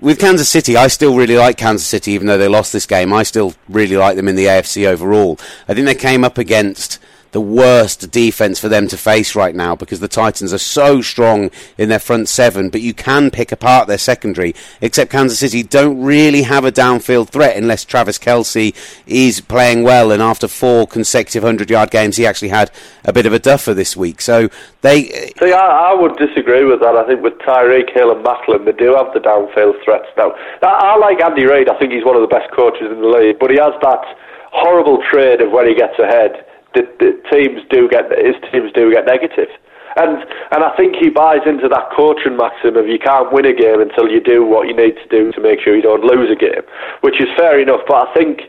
[0.00, 3.12] With Kansas City, I still really like Kansas City, even though they lost this game.
[3.12, 5.38] I still really like them in the AFC overall.
[5.68, 6.98] I think they came up against
[7.32, 11.50] the worst defense for them to face right now because the Titans are so strong
[11.76, 14.54] in their front seven, but you can pick apart their secondary.
[14.80, 18.74] Except Kansas City don't really have a downfield threat unless Travis Kelce
[19.06, 20.12] is playing well.
[20.12, 22.70] And after four consecutive hundred-yard games, he actually had
[23.04, 24.20] a bit of a duffer this week.
[24.20, 24.50] So
[24.82, 25.32] they.
[25.40, 26.96] See, I, I would disagree with that.
[26.96, 30.32] I think with Tyreek Hill and Maclin, they do have the downfield threats now.
[30.62, 31.70] I, I like Andy Reid.
[31.70, 34.04] I think he's one of the best coaches in the league, but he has that
[34.52, 38.92] horrible trade of when he gets ahead the, the teams do get his teams do
[38.92, 39.48] get negative.
[39.96, 43.52] And and I think he buys into that coaching maxim of you can't win a
[43.52, 46.30] game until you do what you need to do to make sure you don't lose
[46.30, 46.64] a game,
[47.02, 47.80] which is fair enough.
[47.86, 48.40] But I think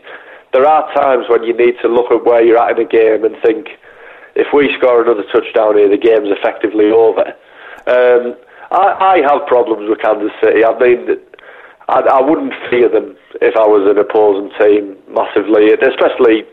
[0.54, 3.26] there are times when you need to look at where you're at in a game
[3.26, 3.70] and think,
[4.36, 7.34] if we score another touchdown here, the game's effectively over.
[7.88, 8.38] Um,
[8.72, 10.64] I, I have problems with Kansas City.
[10.64, 11.18] I mean,
[11.90, 16.46] I, I wouldn't fear them if I was an opposing team massively, especially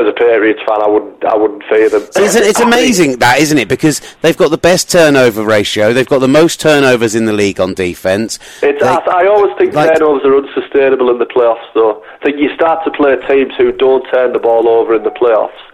[0.00, 2.02] as a Patriots fan, I wouldn't, I wouldn't fear them.
[2.16, 3.68] It's, it's amazing that, isn't it?
[3.68, 5.92] Because they've got the best turnover ratio.
[5.92, 8.38] They've got the most turnovers in the league on defence.
[8.62, 12.02] It's, they, I, always think like, turnovers are unsustainable in the playoffs, though.
[12.20, 15.10] I think you start to play teams who don't turn the ball over in the
[15.10, 15.65] playoffs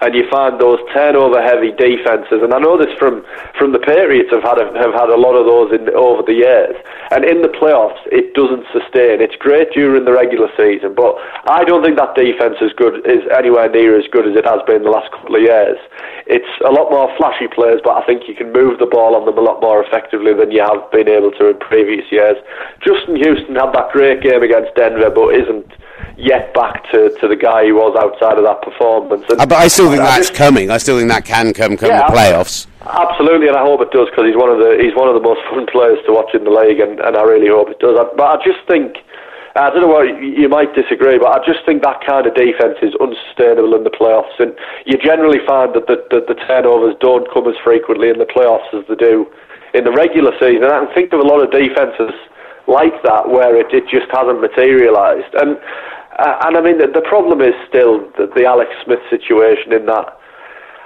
[0.00, 2.40] and you find those turnover heavy defenses.
[2.40, 3.24] And I know this from
[3.58, 6.40] from the Patriots have had a, have had a lot of those in over the
[6.40, 6.76] years.
[7.10, 9.20] And in the playoffs, it doesn't sustain.
[9.20, 13.26] It's great during the regular season, but I don't think that defense is good is
[13.36, 15.78] anywhere near as good as it has been the last couple of years.
[16.26, 19.26] It's a lot more flashy players, but I think you can move the ball on
[19.26, 22.36] them a lot more effectively than you have been able to in previous years.
[22.80, 25.66] Justin Houston had that great game against Denver, but isn't
[26.20, 29.24] yet back to, to the guy he was outside of that performance.
[29.28, 30.70] And, uh, but I still think I that's just, coming.
[30.70, 32.68] I still think that can come come yeah, the playoffs.
[32.84, 35.24] Absolutely, and I hope it does because he's one of the he's one of the
[35.24, 37.96] most fun players to watch in the league, and, and I really hope it does.
[38.16, 39.00] But I just think.
[39.56, 42.78] I don't know why you might disagree, but I just think that kind of defense
[42.86, 44.54] is unsustainable in the playoffs, and
[44.86, 48.70] you generally find that the, the, the turnovers don't come as frequently in the playoffs
[48.70, 49.26] as they do
[49.74, 50.62] in the regular season.
[50.62, 52.14] And I can think of a lot of defenses
[52.70, 55.34] like that where it, it just hasn't materialised.
[55.34, 55.58] And
[56.18, 59.86] uh, and I mean, the, the problem is still the, the Alex Smith situation in
[59.86, 60.19] that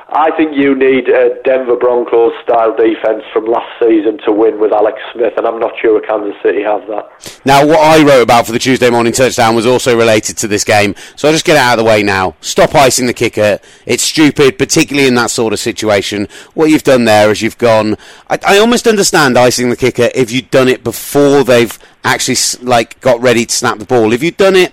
[0.08, 4.70] I think you need a Denver Broncos style defense from last season to win with
[4.70, 7.40] Alex Smith, and I'm not sure Kansas City have that.
[7.46, 10.62] Now, what I wrote about for the Tuesday morning touchdown was also related to this
[10.62, 12.36] game, so I'll just get it out of the way now.
[12.42, 13.58] Stop icing the kicker.
[13.86, 16.28] It's stupid, particularly in that sort of situation.
[16.52, 17.96] What you've done there is you've gone.
[18.28, 23.00] I, I almost understand icing the kicker if you'd done it before they've actually like
[23.00, 24.12] got ready to snap the ball.
[24.12, 24.72] If you'd done it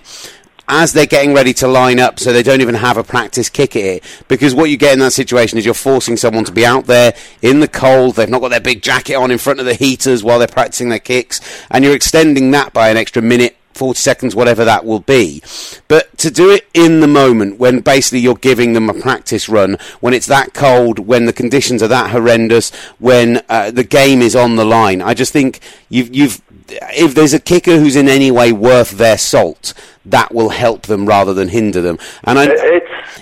[0.72, 3.76] as they're getting ready to line up so they don't even have a practice kick
[3.76, 4.04] at it.
[4.26, 7.14] Because what you get in that situation is you're forcing someone to be out there
[7.42, 10.24] in the cold, they've not got their big jacket on in front of the heaters
[10.24, 14.34] while they're practicing their kicks, and you're extending that by an extra minute 40 seconds,
[14.34, 15.42] whatever that will be.
[15.88, 19.76] But to do it in the moment when basically you're giving them a practice run,
[20.00, 24.36] when it's that cold, when the conditions are that horrendous, when uh, the game is
[24.36, 28.30] on the line, I just think you've, you've, if there's a kicker who's in any
[28.30, 31.98] way worth their salt, that will help them rather than hinder them.
[32.24, 32.44] And I,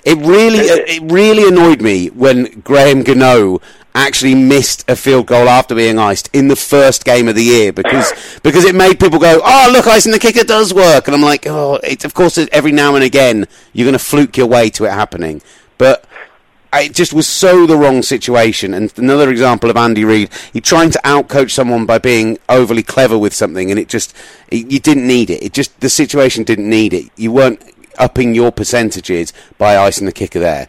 [0.05, 3.61] it really, it really annoyed me when Graham Gano
[3.95, 7.73] actually missed a field goal after being iced in the first game of the year
[7.73, 11.23] because because it made people go, oh look, icing the kicker does work, and I'm
[11.23, 14.71] like, oh, it, of course, every now and again you're going to fluke your way
[14.71, 15.43] to it happening,
[15.79, 16.05] but
[16.73, 18.75] it just was so the wrong situation.
[18.75, 23.19] And another example of Andy Reid, he trying to outcoach someone by being overly clever
[23.19, 24.15] with something, and it just
[24.49, 25.43] it, you didn't need it.
[25.43, 27.11] It just the situation didn't need it.
[27.17, 27.63] You weren't
[27.99, 30.69] upping your percentages by icing the kicker there.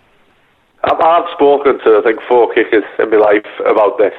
[0.83, 4.13] I've, I've spoken to I think four kickers in my life about this.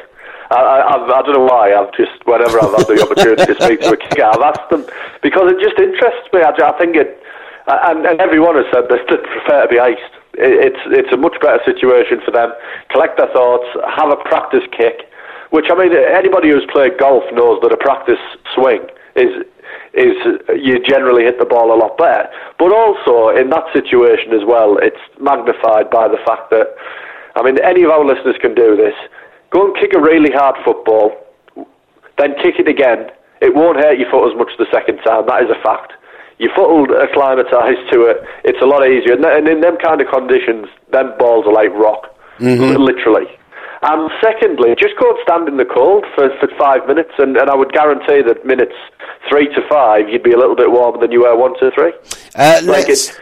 [0.51, 1.75] I, I, I don't know why.
[1.75, 4.87] I've just whenever I've had the opportunity to speak to a kicker, I've asked them
[5.23, 6.43] because it just interests me.
[6.43, 7.23] I, I think it,
[7.67, 9.01] and, and everyone has said this.
[9.09, 12.53] They prefer to be iced it's it's a much better situation for them.
[12.91, 13.67] Collect their thoughts,
[13.97, 15.09] have a practice kick,
[15.51, 18.21] which I mean anybody who's played golf knows that a practice
[18.55, 18.81] swing
[19.17, 19.45] is
[19.95, 20.17] is
[20.57, 22.29] you generally hit the ball a lot better.
[22.59, 26.73] But also in that situation as well, it's magnified by the fact that
[27.37, 28.95] I mean any of our listeners can do this.
[29.51, 31.13] Go and kick a really hard football.
[32.17, 33.11] then kick it again.
[33.43, 35.27] It won't hurt your foot as much the second time.
[35.27, 35.93] That is a fact.
[36.43, 38.19] Your foot will acclimatise to it.
[38.43, 39.15] It's a lot easier.
[39.15, 42.11] And in them kind of conditions, them balls are like rock,
[42.43, 42.83] mm-hmm.
[42.83, 43.31] literally.
[43.83, 47.49] And secondly, just go and stand in the cold for, for five minutes, and, and
[47.49, 48.75] I would guarantee that minutes
[49.29, 51.93] three to five, you'd be a little bit warmer than you were one to three.
[52.35, 53.19] Uh, like let's,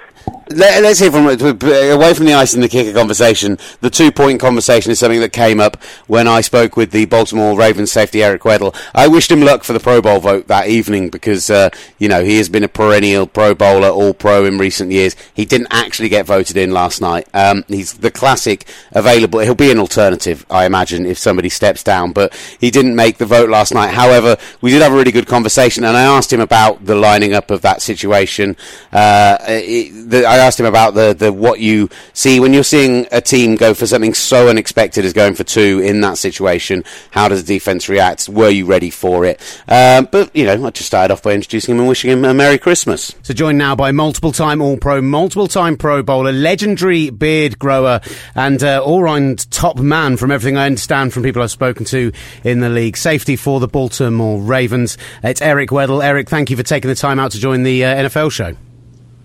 [0.51, 3.59] let, us hear from away from the ice and the kicker conversation.
[3.81, 7.57] The two point conversation is something that came up when I spoke with the Baltimore
[7.57, 8.75] Ravens safety Eric Weddle.
[8.95, 12.25] I wished him luck for the Pro Bowl vote that evening because uh, you know
[12.25, 15.15] he has been a perennial Pro Bowler, All Pro in recent years.
[15.33, 17.29] He didn't actually get voted in last night.
[17.33, 19.41] Um, he's the classic available.
[19.41, 22.13] He'll be an alternative, I imagine, if somebody steps down.
[22.13, 23.95] But he didn't make the vote last night.
[23.95, 27.35] However, we did have a really good conversation, and I asked him about the lining
[27.35, 28.57] up of that situation.
[28.93, 33.07] Uh, it, the, I asked him about the, the what you see when you're seeing
[33.13, 36.85] a team go for something so unexpected as going for two in that situation.
[37.11, 38.29] How does the defense react?
[38.29, 39.41] Were you ready for it?
[39.69, 42.35] Um, but you know, I just started off by introducing him and wishing him a
[42.35, 43.15] Merry Christmas.
[43.23, 48.01] So joined now by multiple-time All-Pro, multiple-time Pro Bowler, legendary beard grower,
[48.35, 52.13] and uh, all-round top man from everything I understand from people I've spoken to
[52.45, 52.97] in the league.
[52.97, 54.99] Safety for the Baltimore Ravens.
[55.23, 56.05] It's Eric Weddle.
[56.05, 58.57] Eric, thank you for taking the time out to join the uh, NFL show.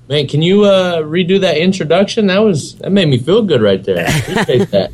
[0.08, 2.28] Man, can you uh, redo that introduction?
[2.28, 4.06] That was that made me feel good right there.
[4.08, 4.92] I appreciate that.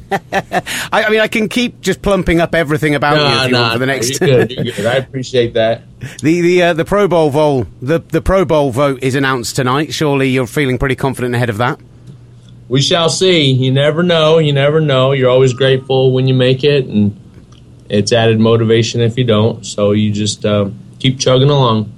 [0.93, 3.51] I, I, mean, I can keep just plumping up everything about no, you, if you
[3.51, 4.21] no, for the next.
[4.21, 4.51] You're good.
[4.51, 4.85] You're good.
[4.85, 5.83] I appreciate that.
[6.21, 9.93] The the uh, the Pro Bowl vote the the Pro Bowl vote is announced tonight.
[9.93, 11.79] Surely you're feeling pretty confident ahead of that.
[12.69, 13.51] We shall see.
[13.51, 14.39] You never know.
[14.39, 15.11] You never know.
[15.11, 17.19] You're always grateful when you make it, and
[17.87, 19.63] it's added motivation if you don't.
[19.63, 21.93] So you just uh, keep chugging along.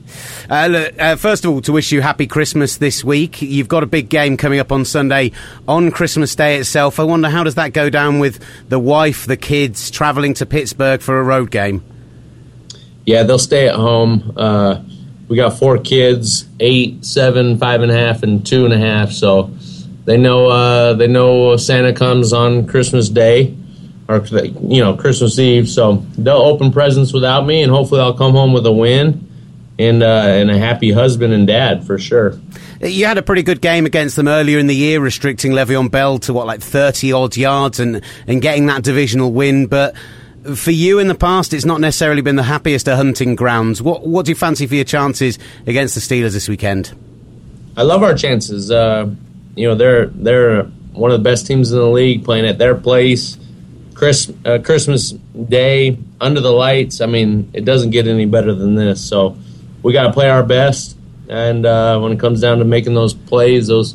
[0.50, 3.42] Uh, look, uh, first of all, to wish you happy Christmas this week.
[3.42, 5.32] You've got a big game coming up on Sunday
[5.68, 7.00] on Christmas Day itself.
[7.00, 11.02] I wonder how does that go down with the wife, the kids, travelling to Pittsburgh
[11.02, 11.84] for a road game?
[13.06, 14.34] Yeah, they'll stay at home.
[14.38, 14.82] Uh,
[15.28, 19.12] we got four kids: eight, seven, five and a half, and two and a half.
[19.12, 19.52] So
[20.06, 23.56] they know uh, they know Santa comes on Christmas Day
[24.08, 25.70] or you know Christmas Eve.
[25.70, 29.30] So they'll open presents without me, and hopefully I'll come home with a win
[29.80, 32.40] and uh, and a happy husband and dad for sure.
[32.82, 36.20] You had a pretty good game against them earlier in the year, restricting Le'Veon Bell
[36.20, 39.96] to what like thirty odd yards and and getting that divisional win, but.
[40.56, 43.82] For you in the past, it's not necessarily been the happiest of hunting grounds.
[43.82, 46.92] What what do you fancy for your chances against the Steelers this weekend?
[47.78, 48.70] I love our chances.
[48.70, 49.10] Uh,
[49.56, 52.76] you know, they're they're one of the best teams in the league, playing at their
[52.76, 53.38] place.
[53.94, 57.00] Chris, uh, Christmas Day under the lights.
[57.00, 59.02] I mean, it doesn't get any better than this.
[59.02, 59.38] So
[59.84, 60.98] we got to play our best.
[61.30, 63.94] And uh, when it comes down to making those plays, those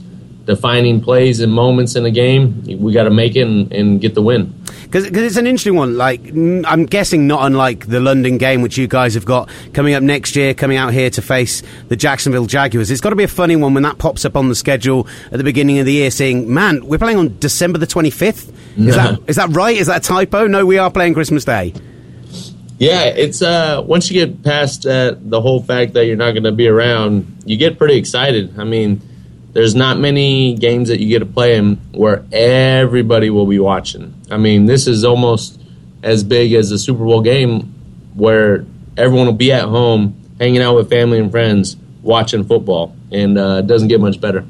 [0.48, 4.14] defining plays and moments in a game, we got to make it and, and, get
[4.14, 4.54] the win.
[4.84, 5.98] Because it's an interesting one.
[5.98, 10.02] Like I'm guessing, not unlike the London game, which you guys have got coming up
[10.02, 12.90] next year, coming out here to face the Jacksonville Jaguars.
[12.90, 15.36] It's got to be a funny one when that pops up on the schedule at
[15.36, 19.20] the beginning of the year, saying, "Man, we're playing on December the 25th." Is that
[19.26, 19.76] is that right?
[19.76, 20.46] Is that a typo?
[20.46, 21.74] No, we are playing Christmas Day.
[22.78, 26.52] Yeah, it's uh once you get past the whole fact that you're not going to
[26.52, 28.58] be around, you get pretty excited.
[28.58, 29.02] I mean,
[29.52, 34.14] there's not many games that you get to play in where everybody will be watching.
[34.30, 35.60] I mean, this is almost
[36.02, 37.74] as big as a Super Bowl game
[38.14, 38.64] where
[38.96, 43.56] everyone will be at home hanging out with family and friends watching football, and uh,
[43.56, 44.44] it doesn't get much better.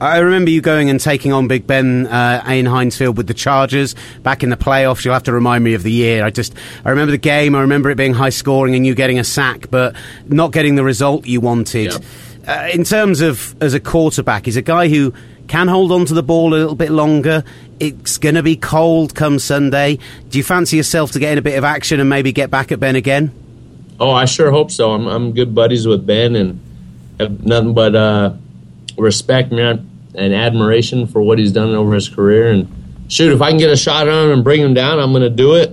[0.00, 3.34] I remember you going and taking on Big Ben uh, in Heinz Field with the
[3.34, 5.04] Chargers back in the playoffs.
[5.04, 6.24] You'll have to remind me of the year.
[6.24, 6.54] I just
[6.86, 7.54] I remember the game.
[7.54, 9.94] I remember it being high scoring and you getting a sack, but
[10.26, 11.92] not getting the result you wanted.
[12.48, 15.12] Uh, in terms of as a quarterback, he's a guy who
[15.48, 17.44] can hold on to the ball a little bit longer.
[17.78, 19.98] It's going to be cold come Sunday.
[20.30, 22.72] Do you fancy yourself to get in a bit of action and maybe get back
[22.72, 23.32] at Ben again?
[23.98, 24.92] Oh, I sure hope so.
[24.92, 26.58] I'm, I'm good buddies with Ben and
[27.18, 28.32] have nothing but uh,
[28.96, 32.50] respect, man and admiration for what he's done over his career.
[32.50, 32.68] And
[33.08, 35.22] shoot, if I can get a shot on him and bring him down, I'm going
[35.22, 35.70] to do it.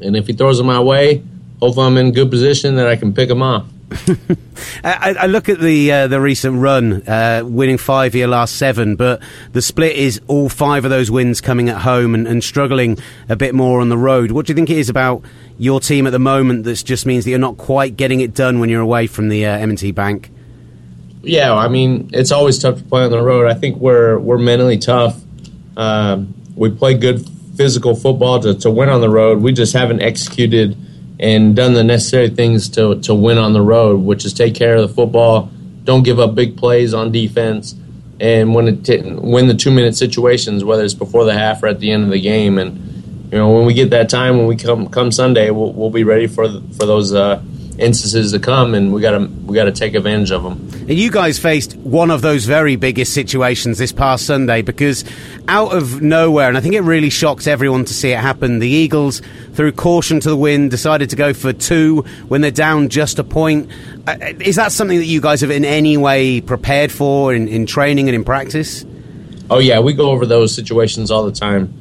[0.00, 1.22] And if he throws it my way,
[1.60, 3.66] hopefully I'm in good position that I can pick him off.
[4.84, 8.96] I, I, look at the uh, the recent run, uh, winning five your last seven,
[8.96, 12.98] but the split is all five of those wins coming at home and, and, struggling
[13.28, 14.30] a bit more on the road.
[14.30, 15.22] What do you think it is about
[15.58, 18.60] your team at the moment that just means that you're not quite getting it done
[18.60, 20.30] when you're away from the uh, M&T Bank?
[21.22, 23.48] Yeah, I mean, it's always tough to play on the road.
[23.48, 25.20] I think we're we're mentally tough.
[25.76, 29.40] Um, we play good physical football to, to win on the road.
[29.40, 30.76] We just haven't executed
[31.20, 34.76] and done the necessary things to, to win on the road, which is take care
[34.76, 35.50] of the football,
[35.84, 37.76] don't give up big plays on defense,
[38.18, 41.68] and when it t- win the two minute situations, whether it's before the half or
[41.68, 42.58] at the end of the game.
[42.58, 45.90] And you know, when we get that time, when we come come Sunday, we'll, we'll
[45.90, 47.42] be ready for the, for those uh,
[47.82, 50.52] instances to come, and we got to we got to take advantage of them.
[50.88, 55.04] And you guys faced one of those very biggest situations this past Sunday because
[55.48, 58.60] out of nowhere, and I think it really shocked everyone to see it happen.
[58.60, 59.20] The Eagles,
[59.52, 63.24] threw caution to the wind, decided to go for two when they're down just a
[63.24, 63.70] point.
[64.06, 67.66] Uh, is that something that you guys have in any way prepared for in, in
[67.66, 68.84] training and in practice?
[69.50, 71.74] Oh yeah, we go over those situations all the time.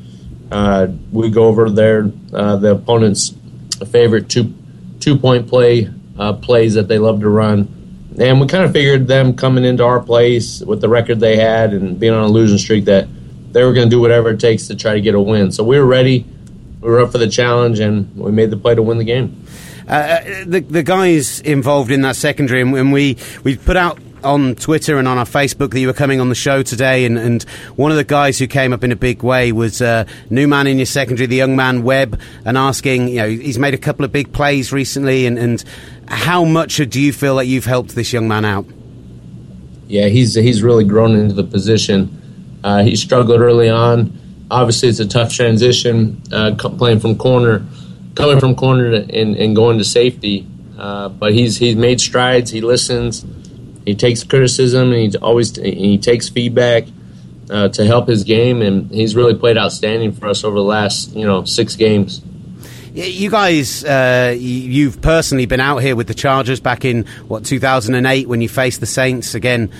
[0.51, 3.33] Uh, we go over their uh, the opponent's
[3.89, 4.53] favorite two
[5.01, 7.67] two point play uh, plays that they love to run,
[8.19, 11.73] and we kind of figured them coming into our place with the record they had
[11.73, 13.07] and being on a losing streak that
[13.51, 15.51] they were going to do whatever it takes to try to get a win.
[15.51, 16.25] So we were ready.
[16.79, 19.45] We were up for the challenge, and we made the play to win the game.
[19.87, 24.97] Uh, the the guys involved in that secondary, and we we put out on Twitter
[24.97, 27.43] and on our Facebook that you were coming on the show today, and, and
[27.75, 30.67] one of the guys who came up in a big way was uh, new man
[30.67, 34.05] in your secondary, the young man Webb, and asking, you know, he's made a couple
[34.05, 35.63] of big plays recently, and, and
[36.07, 38.65] how much do you feel that you've helped this young man out?
[39.87, 42.59] Yeah, he's he's really grown into the position.
[42.63, 44.17] Uh, he struggled early on.
[44.49, 47.65] Obviously, it's a tough transition uh, playing from corner,
[48.15, 50.47] coming from corner to, and, and going to safety.
[50.77, 52.51] Uh, but he's he's made strides.
[52.51, 53.25] He listens
[53.85, 56.85] he takes criticism and he always he takes feedback
[57.49, 61.13] uh, to help his game, and he's really played outstanding for us over the last
[61.15, 62.21] you know six games.
[62.93, 68.27] You guys, uh, you've personally been out here with the Chargers back in what 2008
[68.27, 69.71] when you faced the Saints again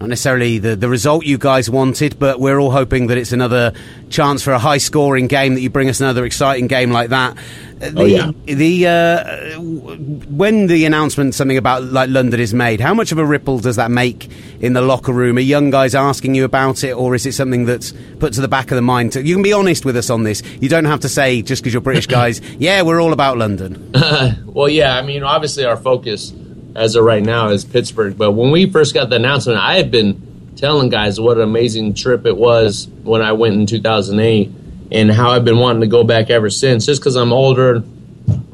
[0.00, 3.74] not necessarily the, the result you guys wanted, but we're all hoping that it's another
[4.08, 7.36] chance for a high scoring game, that you bring us another exciting game like that.
[7.82, 8.30] Uh, the, oh, yeah.
[8.46, 13.26] The, uh, when the announcement, something about like London is made, how much of a
[13.26, 14.30] ripple does that make
[14.60, 15.36] in the locker room?
[15.36, 18.48] Are young guys asking you about it, or is it something that's put to the
[18.48, 19.14] back of the mind?
[19.14, 20.42] You can be honest with us on this.
[20.62, 23.92] You don't have to say, just because you're British guys, yeah, we're all about London.
[24.46, 26.32] well, yeah, I mean, obviously our focus
[26.76, 28.16] as of right now is Pittsburgh.
[28.16, 31.94] But when we first got the announcement, I had been telling guys what an amazing
[31.94, 34.50] trip it was when I went in 2008
[34.92, 36.86] and how I've been wanting to go back ever since.
[36.86, 37.82] Just because I'm older,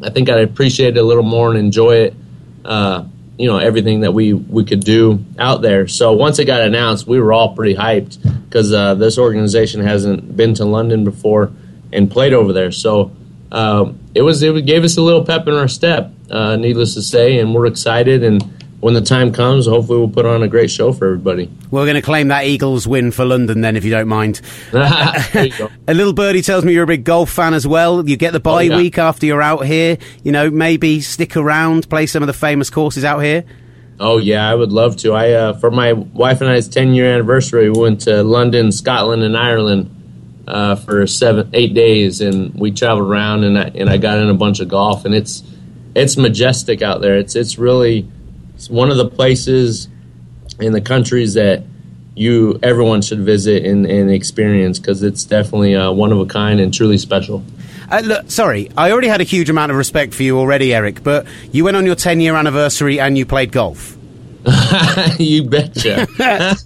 [0.02, 2.14] I think I'd appreciate it a little more and enjoy it.
[2.64, 3.04] Uh,
[3.38, 5.88] you know everything that we we could do out there.
[5.88, 10.36] So once it got announced, we were all pretty hyped because uh, this organization hasn't
[10.36, 11.52] been to London before
[11.92, 12.72] and played over there.
[12.72, 13.12] So
[13.56, 17.00] uh, it was it gave us a little pep in our step uh, needless to
[17.00, 18.22] say, and we're excited.
[18.22, 18.42] And
[18.80, 21.50] when the time comes, hopefully we'll put on a great show for everybody.
[21.70, 24.42] We're going to claim that Eagles win for London then, if you don't mind.
[24.72, 24.80] you
[25.88, 28.06] a little birdie tells me you're a big golf fan as well.
[28.06, 28.76] You get the bye oh, yeah.
[28.76, 29.96] week after you're out here.
[30.22, 33.44] You know, maybe stick around, play some of the famous courses out here.
[33.98, 35.14] Oh yeah, I would love to.
[35.14, 39.22] I uh, for my wife and I's ten year anniversary, we went to London, Scotland,
[39.22, 39.95] and Ireland
[40.46, 44.28] uh, for seven, eight days, and we traveled around, and I, and I got in
[44.28, 45.42] a bunch of golf, and it's
[45.94, 47.16] it's majestic out there.
[47.16, 48.08] It's it's really
[48.54, 49.88] it's one of the places
[50.60, 51.64] in the countries that
[52.14, 56.60] you everyone should visit and, and experience because it's definitely uh, one of a kind
[56.60, 57.44] and truly special.
[57.90, 61.04] Uh, look, sorry, I already had a huge amount of respect for you already, Eric,
[61.04, 63.96] but you went on your 10 year anniversary and you played golf.
[65.18, 66.06] you betcha.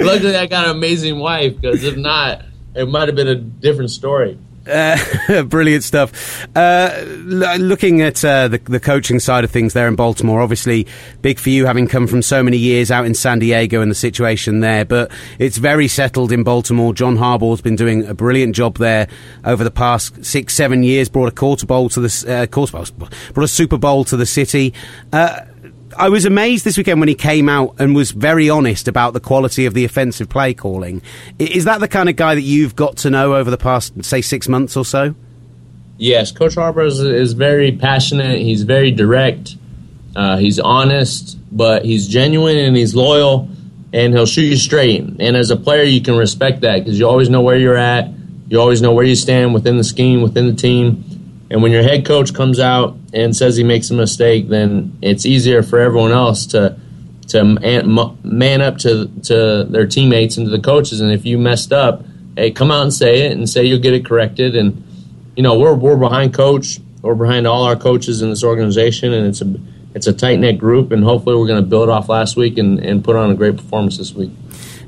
[0.00, 2.42] Luckily, I got an amazing wife because if not,
[2.74, 4.38] it might have been a different story.
[4.66, 6.46] Uh, brilliant stuff.
[6.54, 10.86] Uh, looking at uh, the, the, coaching side of things there in Baltimore, obviously
[11.20, 13.94] big for you having come from so many years out in San Diego and the
[13.96, 16.94] situation there, but it's very settled in Baltimore.
[16.94, 19.08] John Harbaugh's been doing a brilliant job there
[19.44, 21.08] over the past six, seven years.
[21.08, 24.26] Brought a quarter bowl to the uh, quarter bowl, brought a Super Bowl to the
[24.26, 24.74] city.
[25.96, 29.20] I was amazed this weekend when he came out and was very honest about the
[29.20, 31.02] quality of the offensive play calling.
[31.38, 34.20] Is that the kind of guy that you've got to know over the past, say,
[34.20, 35.14] six months or so?
[35.98, 38.38] Yes, Coach Harbaugh is, is very passionate.
[38.40, 39.56] He's very direct.
[40.16, 43.48] Uh, he's honest, but he's genuine and he's loyal,
[43.92, 45.00] and he'll shoot you straight.
[45.00, 48.10] And as a player, you can respect that because you always know where you're at.
[48.48, 51.04] You always know where you stand within the scheme, within the team.
[51.52, 55.26] And when your head coach comes out and says he makes a mistake, then it's
[55.26, 56.78] easier for everyone else to
[57.28, 61.02] to man, up to to their teammates and to the coaches.
[61.02, 63.92] And if you messed up, hey, come out and say it and say you'll get
[63.92, 64.56] it corrected.
[64.56, 64.82] And
[65.36, 66.80] you know we're we're behind coach.
[67.02, 69.54] We're behind all our coaches in this organization, and it's a
[69.94, 70.90] it's a tight knit group.
[70.90, 73.56] And hopefully, we're going to build off last week and, and put on a great
[73.56, 74.30] performance this week.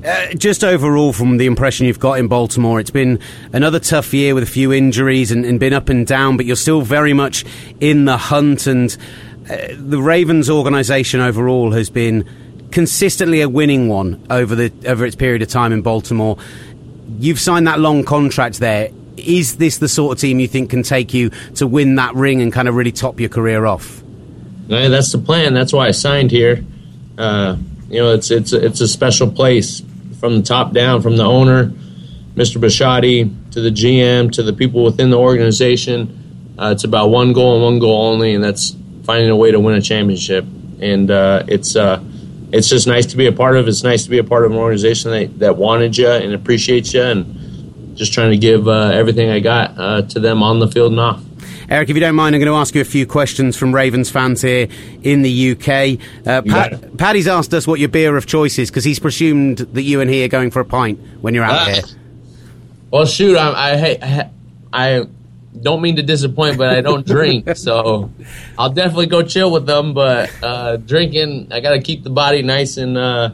[0.05, 3.19] Uh, just overall, from the impression you've got in Baltimore, it's been
[3.53, 6.55] another tough year with a few injuries and, and been up and down, but you're
[6.55, 7.43] still very much
[7.79, 8.67] in the hunt.
[8.67, 8.95] And
[9.49, 12.23] uh, the Ravens organisation overall has been
[12.71, 16.37] consistently a winning one over the over its period of time in Baltimore.
[17.17, 18.89] You've signed that long contract there.
[19.17, 22.43] is this the sort of team you think can take you to win that ring
[22.43, 24.03] and kind of really top your career off?
[24.67, 25.55] Yeah, that's the plan.
[25.55, 26.63] That's why I signed here.
[27.17, 27.57] Uh,
[27.89, 29.81] you know, it's it's it's a special place
[30.19, 31.67] from the top down, from the owner,
[32.35, 32.57] Mr.
[32.57, 36.55] Bisciotti, to the GM, to the people within the organization.
[36.57, 39.59] Uh, it's about one goal and one goal only, and that's finding a way to
[39.59, 40.45] win a championship.
[40.79, 42.03] And uh, it's uh,
[42.51, 43.67] it's just nice to be a part of.
[43.67, 46.93] It's nice to be a part of an organization that, that wanted you and appreciates
[46.93, 50.67] you, and just trying to give uh, everything I got uh, to them on the
[50.67, 51.21] field and off.
[51.69, 54.09] Eric, if you don't mind, I'm going to ask you a few questions from Ravens
[54.09, 54.67] fans here
[55.03, 55.99] in the UK.
[56.27, 59.83] Uh, Pat, Paddy's asked us what your beer of choice is because he's presumed that
[59.83, 61.83] you and he are going for a pint when you're out uh, here.
[62.91, 64.29] Well, shoot, I, I,
[64.71, 65.07] I
[65.59, 68.11] don't mean to disappoint, but I don't drink, so
[68.57, 69.93] I'll definitely go chill with them.
[69.93, 73.31] But uh, drinking, I got to keep the body nice and uh,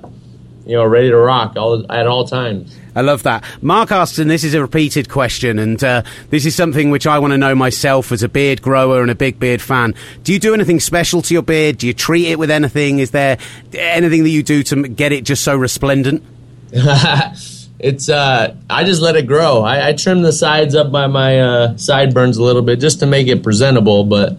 [0.72, 2.80] you know ready to rock all at all times.
[2.96, 3.44] I love that.
[3.62, 7.20] Mark asks, and this is a repeated question, and uh, this is something which I
[7.20, 9.96] want to know myself as a beard grower and a big beard fan.
[10.24, 11.80] Do you do anything special to your beard?
[11.80, 13.00] Do you treat it with anything?
[13.00, 13.38] Is there
[13.74, 16.24] anything that you do to get it just so resplendent?
[16.72, 19.64] it's uh, I just let it grow.
[19.64, 23.06] I, I trim the sides up by my uh, sideburns a little bit just to
[23.06, 24.38] make it presentable, but.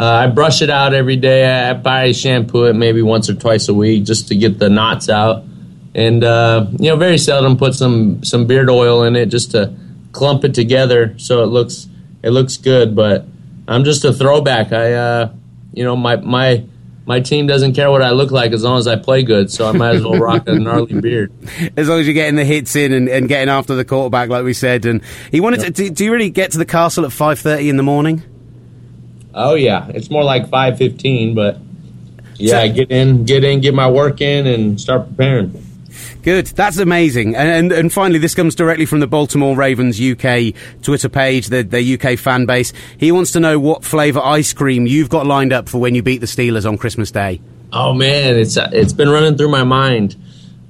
[0.00, 1.70] Uh, I brush it out every day.
[1.70, 5.08] I probably shampoo it maybe once or twice a week just to get the knots
[5.08, 5.44] out
[5.94, 9.74] and uh, you know very seldom put some some beard oil in it just to
[10.12, 11.88] clump it together so it looks
[12.22, 12.94] it looks good.
[12.94, 13.26] But
[13.68, 14.72] I'm just a throwback.
[14.72, 15.32] I uh,
[15.72, 16.64] you know my my
[17.04, 19.68] my team doesn't care what I look like as long as I play good, so
[19.68, 21.32] I might as well rock a gnarly beard.
[21.76, 24.44] As long as you're getting the hits in and, and getting after the quarterback, like
[24.44, 24.86] we said.
[24.86, 25.74] And he wanted yep.
[25.74, 25.82] to.
[25.82, 28.22] Do, do you really get to the castle at five thirty in the morning?
[29.34, 31.58] Oh yeah, it's more like five fifteen, but
[32.36, 35.71] yeah, so, get in, get in, get my work in, and start preparing.
[36.22, 36.46] Good.
[36.46, 37.36] That's amazing.
[37.36, 41.64] And, and, and finally, this comes directly from the Baltimore Ravens UK Twitter page, their,
[41.82, 42.72] UK fan base.
[42.96, 46.02] He wants to know what flavour ice cream you've got lined up for when you
[46.02, 47.40] beat the Steelers on Christmas Day.
[47.72, 50.14] Oh man, it's it's been running through my mind.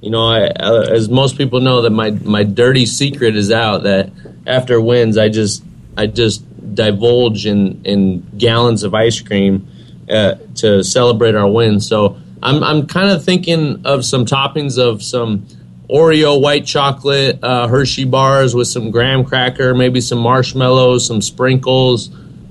[0.01, 3.83] You know, I, uh, as most people know, that my my dirty secret is out.
[3.83, 4.11] That
[4.47, 5.63] after wins, I just
[5.97, 6.43] I just
[6.75, 9.67] divulge in in gallons of ice cream
[10.09, 11.87] uh, to celebrate our wins.
[11.87, 15.47] So I'm I'm kind of thinking of some toppings of some
[15.89, 22.09] Oreo white chocolate uh, Hershey bars with some graham cracker, maybe some marshmallows, some sprinkles.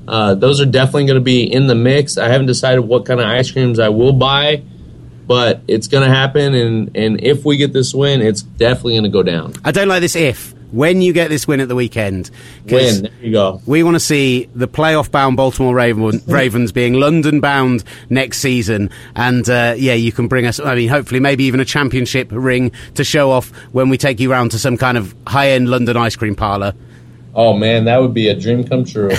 [0.09, 2.19] Uh, those are definitely going to be in the mix.
[2.19, 4.63] I haven't decided what kind of ice creams I will buy,
[5.27, 6.55] but it's going to happen.
[6.55, 9.55] And, and if we get this win, it's definitely going to go down.
[9.65, 12.31] I don't like this if when you get this win at the weekend.
[12.69, 13.63] Win, there you go.
[13.67, 18.91] We want to see the playoff bound Baltimore Raven, Ravens being London bound next season.
[19.15, 22.73] And uh, yeah, you can bring us, I mean, hopefully, maybe even a championship ring
[22.95, 25.97] to show off when we take you round to some kind of high end London
[25.97, 26.73] ice cream parlour.
[27.35, 29.11] Oh man, that would be a dream come true.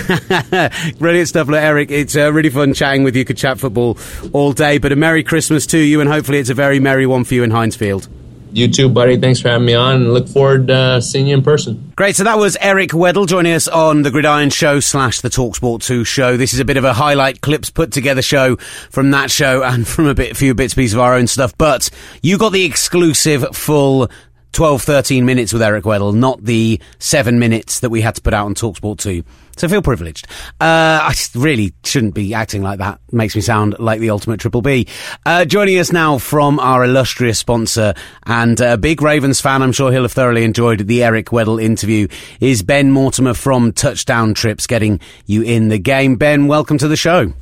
[0.99, 1.89] Brilliant stuff, Eric.
[1.89, 3.25] It's uh, really fun chatting with you.
[3.25, 3.97] Could chat football
[4.33, 7.23] all day, but a Merry Christmas to you, and hopefully it's a very merry one
[7.23, 8.03] for you in Hinesfield.
[8.03, 8.22] Field.
[8.53, 9.17] You too, buddy.
[9.17, 11.91] Thanks for having me on look forward to uh, seeing you in person.
[11.95, 12.15] Great.
[12.15, 16.03] So that was Eric Weddle joining us on the Gridiron Show slash the Talksport 2
[16.03, 16.37] show.
[16.37, 18.57] This is a bit of a highlight clips put together show
[18.91, 21.57] from that show and from a bit, few bits, pieces of our own stuff.
[21.57, 21.89] But
[22.21, 24.09] you got the exclusive full
[24.53, 28.33] 12, 13 minutes with Eric Weddle, not the seven minutes that we had to put
[28.33, 29.23] out on Talksport 2.
[29.57, 30.27] So feel privileged.
[30.61, 32.99] Uh, I really shouldn't be acting like that.
[33.11, 34.87] Makes me sound like the ultimate triple B.
[35.25, 37.93] Uh, joining us now from our illustrious sponsor
[38.25, 42.07] and a big Ravens fan, I'm sure he'll have thoroughly enjoyed the Eric Weddle interview,
[42.39, 46.15] is Ben Mortimer from Touchdown Trips getting you in the game.
[46.15, 47.33] Ben, welcome to the show.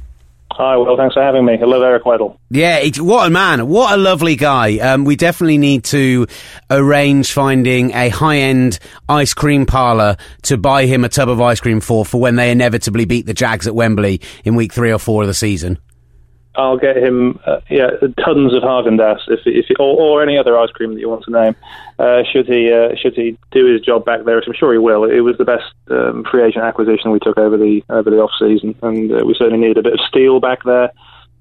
[0.57, 1.57] Hi, well, Thanks for having me.
[1.57, 2.37] Hello, Eric Weddle.
[2.49, 3.67] Yeah, what a man.
[3.67, 4.77] What a lovely guy.
[4.79, 6.27] Um, we definitely need to
[6.69, 11.59] arrange finding a high end ice cream parlour to buy him a tub of ice
[11.59, 14.99] cream for, for when they inevitably beat the Jags at Wembley in week three or
[14.99, 15.79] four of the season.
[16.55, 17.91] I'll get him, uh, yeah,
[18.23, 21.23] tons of Haagen Dazs if, if or, or, any other ice cream that you want
[21.23, 21.55] to name.
[21.97, 24.37] Uh, should he uh, should he do his job back there?
[24.37, 25.05] I'm sure he will.
[25.05, 28.31] It was the best um, free agent acquisition we took over the over the off
[28.37, 30.91] season, and uh, we certainly need a bit of steel back there.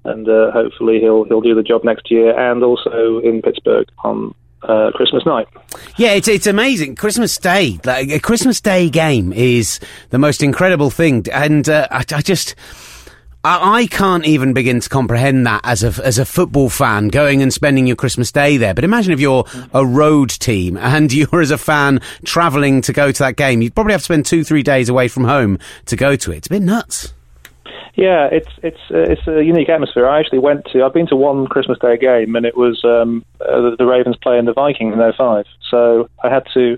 [0.05, 4.33] And uh, hopefully he'll he'll do the job next year, and also in Pittsburgh on
[4.63, 5.47] uh, Christmas night.
[5.97, 6.95] Yeah, it's it's amazing.
[6.95, 12.05] Christmas Day, like a Christmas Day game, is the most incredible thing, and uh, I,
[12.13, 12.55] I, just.
[13.43, 17.51] I, can't even begin to comprehend that as a as a football fan going and
[17.51, 18.73] spending your Christmas Day there.
[18.73, 23.11] But imagine if you're a road team and you're as a fan travelling to go
[23.11, 25.95] to that game, you'd probably have to spend two three days away from home to
[25.95, 26.37] go to it.
[26.37, 27.13] It's a bit nuts.
[27.95, 30.07] Yeah, it's it's uh, it's a unique atmosphere.
[30.07, 33.25] I actually went to I've been to one Christmas Day game and it was um,
[33.41, 35.45] uh, the, Ravens playing the Vikings in 05.
[35.69, 36.77] So I had to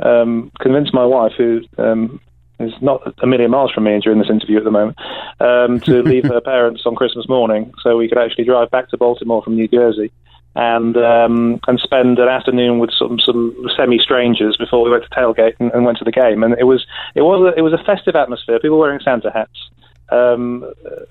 [0.00, 2.20] um, convince my wife, who um,
[2.60, 4.98] is not a million miles from me during this interview at the moment,
[5.40, 8.96] um, to leave her parents on Christmas morning so we could actually drive back to
[8.96, 10.10] Baltimore from New Jersey
[10.56, 15.10] and um, and spend an afternoon with some some semi strangers before we went to
[15.10, 16.42] tailgate and, and, went to the game.
[16.42, 16.84] And it was
[17.14, 18.58] it was a, it was a festive atmosphere.
[18.58, 19.70] People wearing Santa hats.
[20.10, 20.64] Um,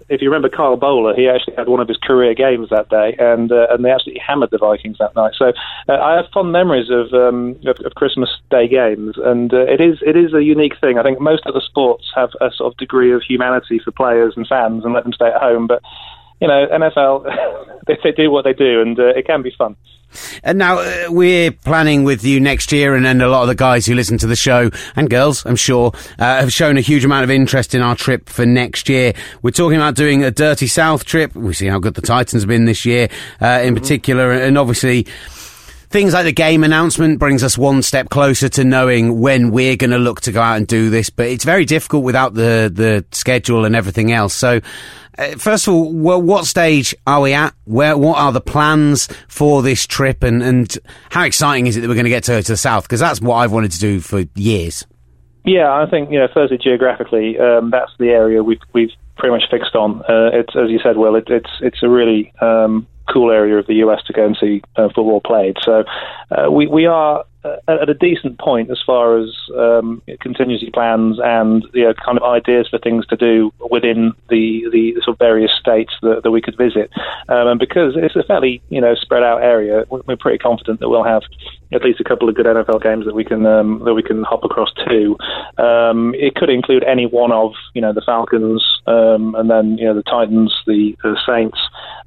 [0.10, 3.16] if you remember Kyle Boller, he actually had one of his career games that day,
[3.20, 5.34] and uh, and they absolutely hammered the Vikings that night.
[5.38, 5.54] So
[5.88, 9.82] uh, I have fond memories of, um, of, of Christmas Day games, and uh, it
[9.82, 10.97] is it is a unique thing.
[10.97, 14.47] I think most other sports have a sort of degree of humanity for players and
[14.47, 15.82] fans and let them stay at home, but
[16.42, 17.26] you know, NFL,
[17.88, 19.76] they, they do what they do, and uh, it can be fun.
[20.44, 23.56] And now uh, we're planning with you next year, and, and a lot of the
[23.56, 27.06] guys who listen to the show and girls, I'm sure, uh, have shown a huge
[27.06, 29.14] amount of interest in our trip for next year.
[29.42, 31.36] We're talking about doing a Dirty South trip.
[31.36, 33.10] We see how good the Titans have been this year,
[33.42, 33.82] uh, in mm-hmm.
[33.82, 35.06] particular, and obviously.
[35.90, 39.90] Things like the game announcement brings us one step closer to knowing when we're going
[39.90, 43.04] to look to go out and do this, but it's very difficult without the, the
[43.12, 44.36] schedule and everything else.
[44.36, 44.62] So
[45.18, 47.56] uh, first of all, well, what stage are we at?
[47.66, 50.78] Where, what are the plans for this trip, and, and
[51.10, 52.84] how exciting is it that we're going to get to, to the south?
[52.84, 54.86] Because that's what I've wanted to do for years.
[55.44, 59.44] Yeah, I think you know, firstly geographically, um, that's the area we've we've pretty much
[59.52, 60.02] fixed on.
[60.10, 61.16] Uh, it's as you said, Will.
[61.16, 64.62] It, it's it's a really um, cool area of the US to go and see
[64.76, 65.58] uh, football played.
[65.64, 65.84] So
[66.32, 71.20] uh, we we are uh, at a decent point as far as um, contingency plans
[71.24, 75.20] and you know, kind of ideas for things to do within the the sort of
[75.20, 76.92] various states that, that we could visit.
[77.28, 80.90] Um, and because it's a fairly you know spread out area, we're pretty confident that
[80.90, 81.24] we'll have
[81.72, 84.24] at least a couple of good NFL games that we can um, that we can
[84.24, 85.18] hop across to.
[85.62, 89.86] Um, it could include any one of you know the Falcons um, and then you
[89.86, 91.60] know the Titans, the, the Saints.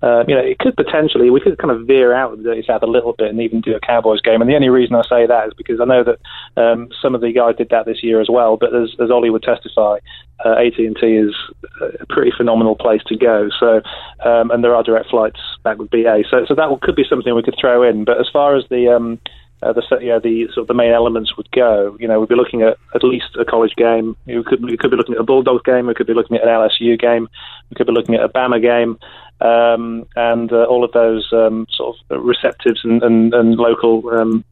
[0.02, 2.64] Uh, you know, it could potentially we could kind of veer out of the Dirty
[2.66, 4.40] South a little bit and even do a Cowboys game.
[4.40, 7.20] And the only reason I say that is because I know that um, some of
[7.20, 8.56] the guys did that this year as well.
[8.56, 9.98] But as, as Ollie would testify,
[10.44, 11.34] uh, AT&T is
[11.80, 13.48] a pretty phenomenal place to go.
[13.60, 13.80] So,
[14.24, 16.24] um, and there are direct flights back with BA.
[16.28, 18.04] So, so that could be something we could throw in.
[18.04, 19.20] But as far as the um,
[19.62, 21.96] uh, the yeah, the sort of the main elements would go.
[22.00, 24.16] You know, we'd be looking at at least a college game.
[24.26, 25.86] We could we could be looking at a Bulldogs game.
[25.86, 27.28] We could be looking at an LSU game.
[27.70, 28.98] We could be looking at a Bama game.
[29.40, 34.44] Um, and uh, all of those um, sort of receptives and, and, and local um,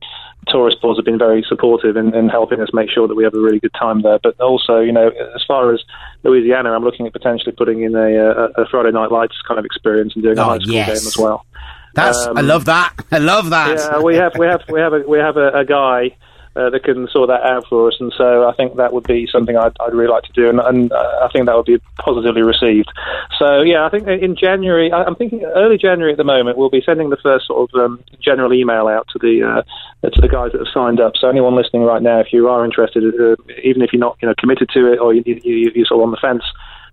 [0.48, 3.34] tourist boards have been very supportive in, in, helping us make sure that we have
[3.34, 4.18] a really good time there.
[4.20, 5.84] But also, you know, as far as
[6.24, 9.64] Louisiana, I'm looking at potentially putting in a, a, a Friday Night Lights kind of
[9.64, 10.88] experience and doing a oh, high school yes.
[10.88, 11.46] game as well.
[11.94, 12.94] That's um, I love that.
[13.10, 13.78] I love that.
[13.78, 16.16] Yeah, we have we have we have a we have a, a guy
[16.56, 19.28] uh, that can sort that out for us, and so I think that would be
[19.30, 21.78] something I'd, I'd really like to do, and, and uh, I think that would be
[21.98, 22.90] positively received.
[23.38, 26.70] So yeah, I think in January, I, am thinking early January at the moment, we'll
[26.70, 30.28] be sending the first sort of um, general email out to the uh, to the
[30.28, 31.12] guys that have signed up.
[31.16, 34.26] So anyone listening right now, if you are interested, uh, even if you're not you
[34.26, 36.42] know committed to it or you, you, you're sort of on the fence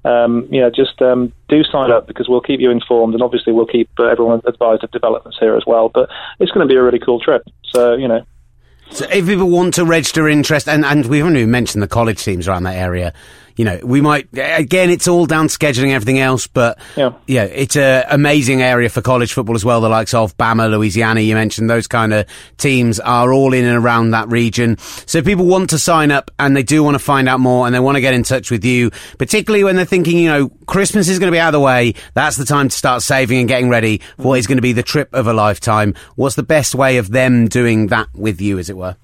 [0.04, 3.54] um, you know, just um, do sign up because we'll keep you informed, and obviously
[3.54, 5.90] we'll keep uh, everyone advised of developments here as well.
[5.90, 7.44] But it's going to be a really cool trip.
[7.74, 8.26] So you know.
[8.90, 12.24] So if people want to register interest, and, and we haven't even mentioned the college
[12.24, 13.14] teams around that area,
[13.58, 14.90] you know, we might again.
[14.92, 19.02] It's all down to scheduling everything else, but yeah, yeah it's an amazing area for
[19.02, 19.82] college football as well.
[19.82, 22.28] The likes of Bama, Louisiana, you mentioned those kind of
[22.58, 24.78] teams are all in and around that region.
[24.78, 27.74] So people want to sign up and they do want to find out more and
[27.74, 31.10] they want to get in touch with you, particularly when they're thinking, you know, Christmas
[31.10, 31.96] is going to be out of the way.
[32.14, 34.74] That's the time to start saving and getting ready for what is going to be
[34.74, 35.96] the trip of a lifetime.
[36.16, 38.98] What's the best way of them doing that with you, as it were?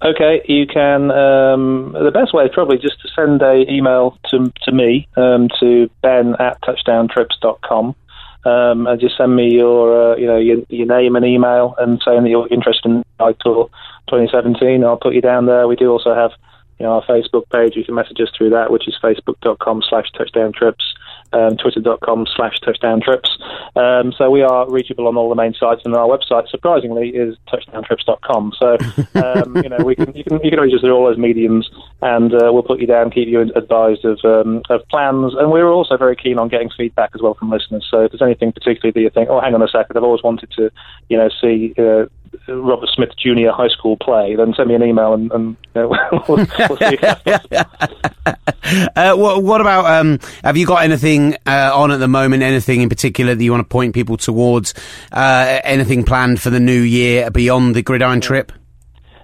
[0.00, 1.10] Okay, you can.
[1.10, 5.48] Um, the best way is probably just to send a email to to me um,
[5.58, 7.96] to ben at touchdowntrips.com.
[8.44, 12.00] Um, and just send me your uh, you know your, your, name and email and
[12.04, 13.68] saying that you're interested in Tour
[14.08, 14.84] 2017.
[14.84, 15.66] I'll put you down there.
[15.66, 16.30] We do also have
[16.78, 17.74] you know our Facebook page.
[17.74, 20.94] You can message us through that, which is facebook.com slash touchdown trips
[21.32, 23.36] um, twitter.com slash touchdown trips.
[23.76, 27.36] Um, so we are reachable on all the main sites, and our website, surprisingly, is
[27.48, 28.52] touchdowntrips.com.
[28.58, 28.76] So
[29.22, 31.68] um, you know we can you can you can register all those mediums,
[32.02, 35.70] and uh, we'll put you down, keep you advised of um, of plans, and we're
[35.70, 37.86] also very keen on getting feedback as well from listeners.
[37.90, 40.22] So if there's anything particularly that you think, oh, hang on a second, I've always
[40.22, 40.70] wanted to,
[41.08, 41.74] you know, see.
[41.78, 42.06] Uh,
[42.48, 43.50] Robert Smith Jr.
[43.50, 45.88] high school play, then send me an email and, and you know,
[46.28, 46.98] we'll, we'll see.
[48.96, 49.86] uh, what, what, about?
[49.86, 52.42] Um, have you got anything uh, on at the moment?
[52.42, 54.74] Anything in particular that you want to point people towards?
[55.12, 58.52] Uh, anything planned for the new year beyond the gridiron trip?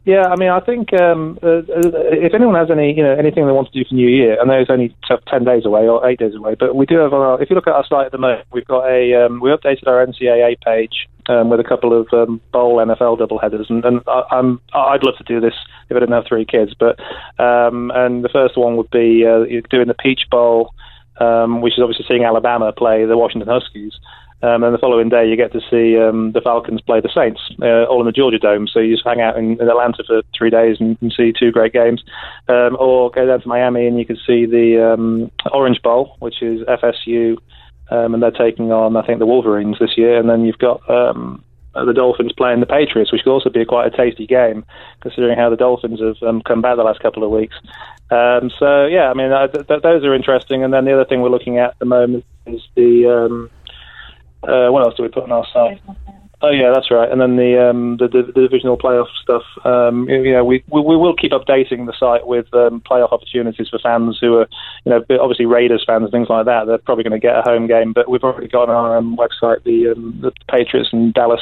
[0.04, 3.52] Yeah, I mean, I think um, uh, if anyone has any, you know, anything they
[3.52, 4.94] want to do for New Year, I know it's only
[5.26, 7.14] ten days away or eight days away, but we do have.
[7.14, 9.48] Our, if you look at our site at the moment, we've got a um, we
[9.48, 14.02] updated our NCAA page um, with a couple of um, bowl NFL doubleheaders, and, and
[14.06, 15.54] I, I'm I'd love to do this
[15.88, 17.00] if I didn't have three kids, but
[17.42, 20.74] um, and the first one would be uh, doing the Peach Bowl,
[21.20, 23.92] um, which is obviously seeing Alabama play the Washington Huskies.
[24.42, 27.40] Um, and the following day, you get to see um, the Falcons play the Saints,
[27.62, 28.68] uh, all in the Georgia Dome.
[28.68, 31.50] So you just hang out in, in Atlanta for three days and, and see two
[31.50, 32.04] great games,
[32.48, 36.42] um, or go down to Miami and you can see the um, Orange Bowl, which
[36.42, 37.38] is FSU,
[37.90, 40.18] um, and they're taking on I think the Wolverines this year.
[40.18, 41.42] And then you've got um,
[41.74, 44.64] the Dolphins playing the Patriots, which could also be quite a tasty game,
[45.00, 47.56] considering how the Dolphins have um, come back the last couple of weeks.
[48.10, 50.62] Um, so yeah, I mean uh, th- th- those are interesting.
[50.62, 53.50] And then the other thing we're looking at at the moment is the um,
[54.42, 55.80] uh, what else do we put on our site?
[56.44, 57.10] Oh yeah, that's right.
[57.10, 59.44] And then the um, the, the, divisional playoff stuff.
[59.64, 63.70] Um, you know, we, we we will keep updating the site with um, playoff opportunities
[63.70, 64.48] for fans who are,
[64.84, 66.66] you know, obviously Raiders fans, and things like that.
[66.66, 69.16] They're probably going to get a home game, but we've already got on our um,
[69.16, 71.40] website the um, the Patriots and Dallas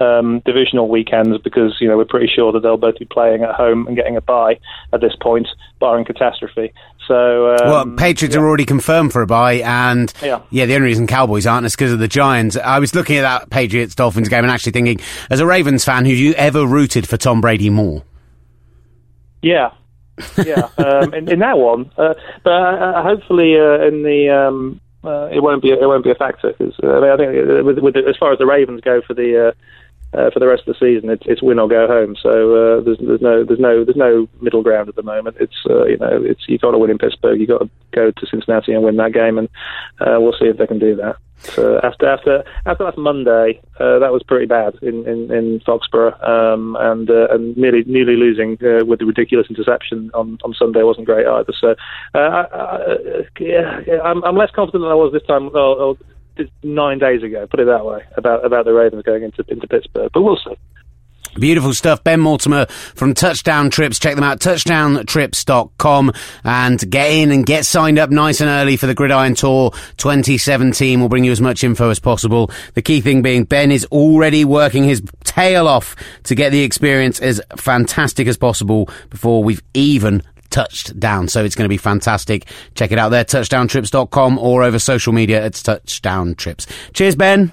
[0.00, 3.54] um, divisional weekends because you know we're pretty sure that they'll both be playing at
[3.54, 4.58] home and getting a bye
[4.92, 5.48] at this point,
[5.80, 6.72] barring catastrophe.
[7.06, 8.40] So, um, well, Patriots yeah.
[8.40, 10.40] are already confirmed for a bye, and yeah.
[10.50, 12.56] yeah, the only reason Cowboys aren't is because of the Giants.
[12.56, 16.06] I was looking at that Patriots Dolphins game and actually thinking, as a Ravens fan,
[16.06, 18.02] have you ever rooted for Tom Brady more?
[19.42, 19.72] Yeah,
[20.44, 25.28] yeah, um, in, in, that one, uh, but uh, hopefully uh, in the um, uh,
[25.30, 27.64] it won't be it won't be a factor because uh, I, mean, I think uh,
[27.64, 29.54] with, with as far as the Ravens go for the
[30.14, 32.16] uh, for the rest of the season, it's, it's win or go home.
[32.20, 35.36] So uh, there's, there's no there's no there's no middle ground at the moment.
[35.40, 38.10] It's uh, you know it's you got to win in Pittsburgh, you got to go
[38.10, 39.48] to Cincinnati and win that game, and
[40.00, 41.16] uh, we'll see if they can do that.
[41.36, 46.16] So after after after last Monday, uh, that was pretty bad in in, in Foxborough,
[46.26, 50.82] um, and uh, and nearly nearly losing uh, with the ridiculous interception on, on Sunday
[50.82, 51.52] wasn't great either.
[51.60, 51.74] So
[52.14, 52.96] uh, I, I,
[53.40, 55.50] yeah, I'm, I'm less confident than I was this time.
[55.54, 55.98] Oh,
[56.62, 60.10] nine days ago, put it that way, about about the Ravens going into into Pittsburgh.
[60.12, 60.56] But we'll see.
[61.38, 62.04] Beautiful stuff.
[62.04, 63.98] Ben Mortimer from Touchdown Trips.
[63.98, 66.12] Check them out, touchdowntrips.com
[66.44, 71.00] and get in and get signed up nice and early for the Gridiron Tour 2017.
[71.00, 72.52] We'll bring you as much info as possible.
[72.74, 77.20] The key thing being Ben is already working his tail off to get the experience
[77.20, 80.22] as fantastic as possible before we've even
[80.54, 81.26] touched down.
[81.26, 82.46] So it's going to be fantastic.
[82.76, 85.44] Check it out there, touchdowntrips.com or over social media.
[85.44, 86.66] at Touchdown Trips.
[86.92, 87.50] Cheers, Ben.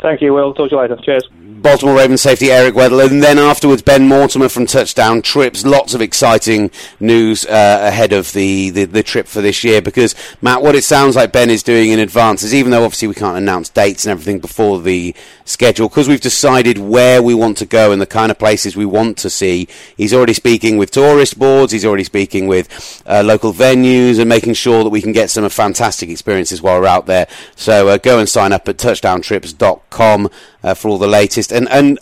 [0.00, 0.54] Thank you, Will.
[0.54, 0.96] Talk to you later.
[1.02, 1.28] Cheers.
[1.64, 5.64] Baltimore Ravens safety Eric Weddle, and then afterwards Ben Mortimer from Touchdown Trips.
[5.64, 6.70] Lots of exciting
[7.00, 10.84] news uh, ahead of the, the, the, trip for this year because, Matt, what it
[10.84, 14.04] sounds like Ben is doing in advance is even though obviously we can't announce dates
[14.04, 15.14] and everything before the
[15.44, 18.86] schedule, because we've decided where we want to go and the kind of places we
[18.86, 23.52] want to see, he's already speaking with tourist boards, he's already speaking with uh, local
[23.52, 27.28] venues and making sure that we can get some fantastic experiences while we're out there.
[27.56, 30.30] So uh, go and sign up at touchdowntrips.com
[30.62, 31.52] uh, for all the latest.
[31.52, 31.98] And and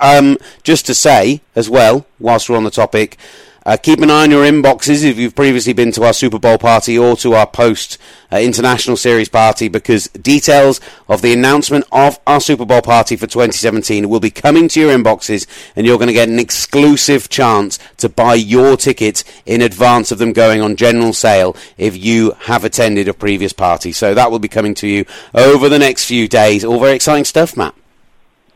[0.00, 3.18] um, just to say as well, whilst we're on the topic,
[3.66, 6.56] uh, keep an eye on your inboxes if you've previously been to our Super Bowl
[6.56, 7.98] party or to our post
[8.32, 13.26] uh, international series party because details of the announcement of our Super Bowl party for
[13.26, 17.80] 2017 will be coming to your inboxes and you're going to get an exclusive chance
[17.96, 22.64] to buy your tickets in advance of them going on general sale if you have
[22.64, 23.90] attended a previous party.
[23.90, 25.04] So that will be coming to you
[25.34, 26.64] over the next few days.
[26.64, 27.74] All very exciting stuff, Matt.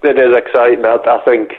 [0.05, 0.85] It is exciting.
[0.85, 1.51] I, I think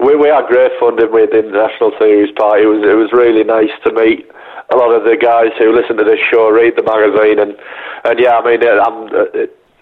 [0.00, 2.64] we we had great fun with the international series party.
[2.64, 4.28] It was it was really nice to meet
[4.72, 7.56] a lot of the guys who listen to this show, read the magazine, and
[8.04, 9.08] and yeah, I mean, I'm,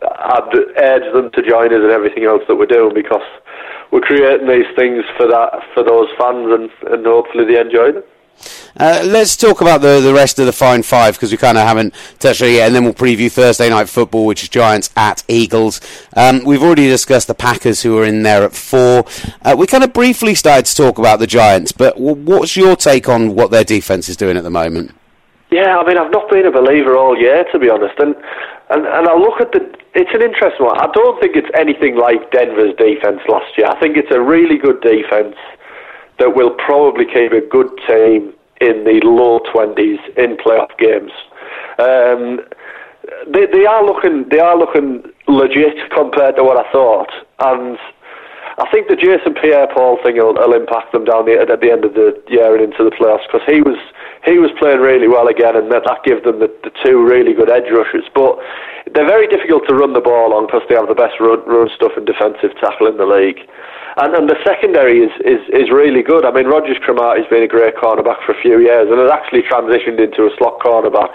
[0.05, 3.25] I'd urge them to join us and everything else that we're doing because
[3.91, 8.05] we're creating these things for that for those fans, and and hopefully they enjoy them.
[8.77, 11.67] Uh, let's talk about the, the rest of the fine five because we kind of
[11.67, 14.91] haven't touched on it yet, and then we'll preview Thursday night football, which is Giants
[14.97, 15.81] at Eagles.
[16.17, 19.05] Um, we've already discussed the Packers, who are in there at four.
[19.43, 23.09] Uh, we kind of briefly started to talk about the Giants, but what's your take
[23.09, 24.93] on what their defense is doing at the moment?
[25.51, 28.17] Yeah, I mean, I've not been a believer all year, to be honest, and
[28.71, 29.61] and, and I look at the.
[29.95, 30.81] It's an interesting one.
[30.81, 33.69] I don't think it's anything like Denver's defense last year.
[33.69, 35.37] I think it's a really good defense
[36.19, 41.13] that will probably keep a good team in the low 20s in playoff games.
[41.79, 42.41] Um,
[43.33, 47.11] they, they are looking they are looking legit compared to what I thought,
[47.41, 47.79] and
[48.57, 51.85] I think the Jason Pierre-Paul thing will, will impact them down the, at the end
[51.85, 53.77] of the year and into the playoffs because he was
[54.25, 57.35] he was playing really well again, and that, that gives them the, the two really
[57.35, 58.09] good edge rushers.
[58.15, 58.39] But
[58.95, 61.69] they're very difficult to run the ball on because they have the best run, run
[61.75, 63.43] stuff and defensive tackle in the league.
[63.97, 66.25] And, and the secondary is, is, is really good.
[66.25, 70.03] I mean, Rodgers-Cromartie's been a great cornerback for a few years and has actually transitioned
[70.03, 71.15] into a slot cornerback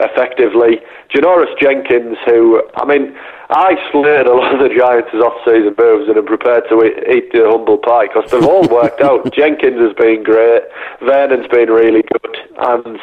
[0.00, 0.80] effectively.
[1.08, 3.16] Janoris Jenkins, who, I mean,
[3.50, 7.32] I slated a lot of the Giants' off-season moves and am prepared to eat, eat
[7.32, 9.32] the humble pie because they've all worked out.
[9.32, 10.62] Jenkins has been great,
[11.00, 12.98] Vernon's been really good, and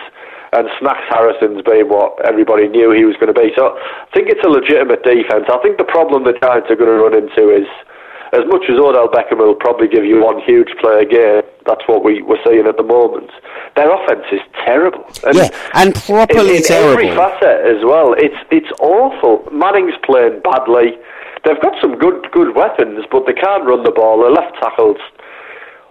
[0.52, 3.54] and Snacks Harrison's been what everybody knew he was going to be.
[3.56, 5.46] So I think it's a legitimate defence.
[5.46, 7.70] I think the problem the Giants are going to run into is
[8.32, 11.82] as much as Odell Beckham will probably give you one huge play a game, that's
[11.88, 13.32] what we, we're seeing at the moment.
[13.76, 15.06] Their offense is terrible.
[15.26, 16.92] And yeah, and properly in, in terrible.
[16.92, 18.14] every facet as well.
[18.14, 19.48] It's it's awful.
[19.52, 20.98] Manning's playing badly.
[21.44, 24.22] They've got some good good weapons, but they can't run the ball.
[24.22, 25.02] Their left tackle's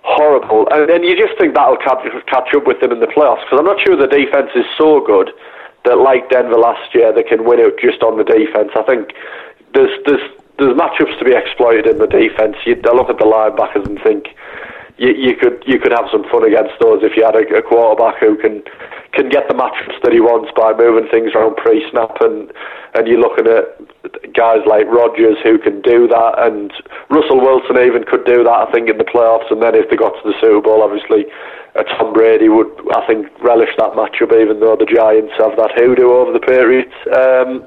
[0.03, 3.45] horrible, and, and you just think that'll catch, catch up with them in the playoffs.
[3.45, 5.31] Because I'm not sure the defense is so good
[5.85, 8.71] that, like Denver last year, they can win it just on the defense.
[8.77, 9.13] I think
[9.75, 10.25] there's there's
[10.59, 12.57] there's matchups to be exploited in the defence.
[12.67, 14.35] You look at the linebackers and think
[14.99, 17.63] you, you could you could have some fun against those if you had a, a
[17.63, 18.63] quarterback who can
[19.15, 22.53] can get the matchups that he wants by moving things around pre-snap and
[22.95, 23.79] and you're looking at
[24.35, 26.75] guys like Rodgers who can do that and
[27.09, 29.97] Russell Wilson even could do that I think in the playoffs and then if they
[29.97, 31.31] got to the Super Bowl obviously
[31.77, 35.73] uh, Tom Brady would I think relish that matchup even though the Giants have that
[35.77, 37.67] hoodoo over the Patriots um,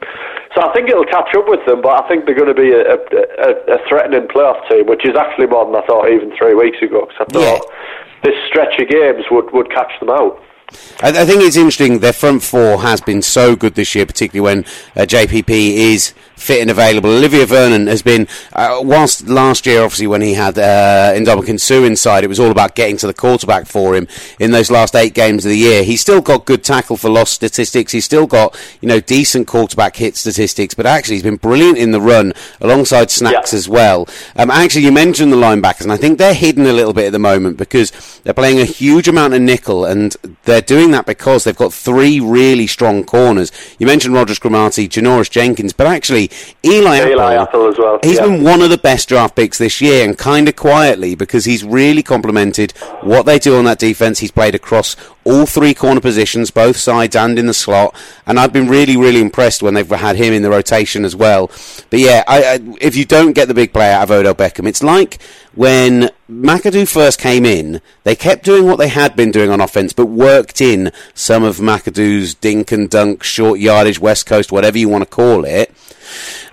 [0.56, 2.72] so I think it'll catch up with them but I think they're going to be
[2.72, 6.56] a, a, a threatening playoff team which is actually more than I thought even three
[6.56, 8.32] weeks ago because I thought yeah.
[8.32, 10.42] this stretch of games would, would catch them out
[11.02, 12.00] I, I, think it's interesting.
[12.00, 16.62] Their front four has been so good this year, particularly when uh, JPP is fit
[16.62, 17.10] and available.
[17.10, 21.84] Olivier Vernon has been, uh, whilst last year, obviously, when he had uh, Ndamukong Suh
[21.84, 24.08] inside, it was all about getting to the quarterback for him
[24.40, 25.84] in those last eight games of the year.
[25.84, 27.92] He's still got good tackle for loss statistics.
[27.92, 31.92] He's still got, you know, decent quarterback hit statistics, but actually he's been brilliant in
[31.92, 33.58] the run alongside Snacks yeah.
[33.58, 34.08] as well.
[34.36, 37.12] Um, actually, you mentioned the linebackers, and I think they're hidden a little bit at
[37.12, 37.92] the moment because
[38.24, 40.16] they're playing a huge amount of nickel, and
[40.46, 43.52] they're doing that because they've got three really strong corners.
[43.78, 46.31] You mentioned Rodgers-Cromartie, Janoris Jenkins, but actually,
[46.64, 48.00] Eli, Eli Apple, Apple as well.
[48.04, 48.26] He's yeah.
[48.26, 51.64] been one of the best draft picks this year, and kind of quietly because he's
[51.64, 52.72] really complemented
[53.02, 54.20] what they do on that defense.
[54.20, 58.54] He's played across all three corner positions, both sides and in the slot, and I've
[58.54, 61.52] been really, really impressed when they've had him in the rotation as well.
[61.90, 64.68] But yeah, I, I, if you don't get the big play out of Odell Beckham,
[64.68, 65.22] it's like
[65.54, 69.94] when McAdoo first came in, they kept doing what they had been doing on offense,
[69.94, 74.90] but worked in some of McAdoo's dink and dunk, short yardage, West Coast, whatever you
[74.90, 75.72] want to call it.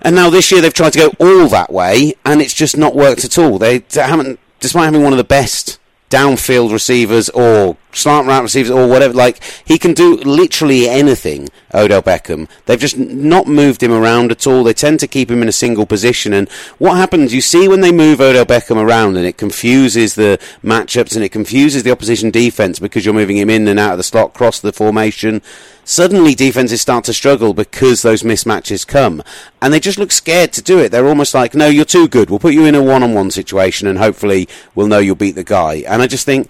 [0.01, 2.95] And now this year they've tried to go all that way, and it's just not
[2.95, 3.59] worked at all.
[3.59, 5.79] They haven't, despite having one of the best
[6.09, 9.13] downfield receivers or slant route receivers or whatever.
[9.13, 11.49] Like he can do literally anything.
[11.73, 12.49] Odell Beckham.
[12.65, 14.63] They've just not moved him around at all.
[14.63, 16.33] They tend to keep him in a single position.
[16.33, 17.33] And what happens?
[17.33, 21.29] You see when they move Odell Beckham around, and it confuses the matchups and it
[21.29, 24.59] confuses the opposition defense because you're moving him in and out of the slot, cross
[24.59, 25.41] the formation
[25.89, 29.23] suddenly defenses start to struggle because those mismatches come.
[29.59, 30.89] And they just look scared to do it.
[30.89, 32.29] They're almost like, no, you're too good.
[32.29, 35.33] We'll put you in a one on one situation and hopefully we'll know you'll beat
[35.33, 35.77] the guy.
[35.87, 36.47] And I just think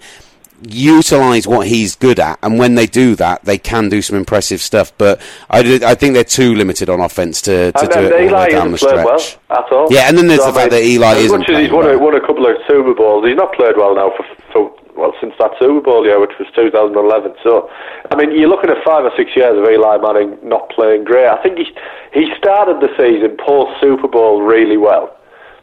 [0.62, 4.60] utilize what he's good at, and when they do that, they can do some impressive
[4.60, 4.92] stuff.
[4.98, 8.72] But I, I think they're too limited on offense to, to do it all down
[8.72, 9.04] the stretch.
[9.04, 9.88] Well at all.
[9.90, 11.40] Yeah, and then there's so the fact mean, that Eli isn't.
[11.40, 11.94] Much as he's won, well.
[11.94, 14.60] a, won a couple of Super Bowls, he's not played well now for, for
[14.96, 17.34] well since that Super Bowl year, which was 2011.
[17.42, 17.68] So,
[18.10, 21.26] I mean, you're looking at five or six years of Eli Manning not playing great.
[21.26, 21.66] I think he
[22.14, 25.10] he started the season post Super Bowl really well,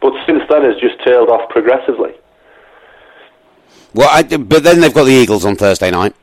[0.02, 2.14] but since then has just tailed off progressively.
[3.94, 6.16] Well, I, but then they've got the Eagles on Thursday night.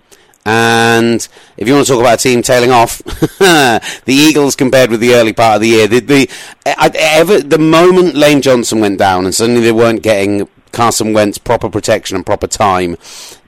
[0.47, 2.99] And if you want to talk about a team tailing off,
[3.39, 6.31] the Eagles compared with the early part of the year, the, the,
[6.67, 11.71] ever, the moment Lane Johnson went down and suddenly they weren't getting Carson Wentz proper
[11.71, 12.97] protection and proper time,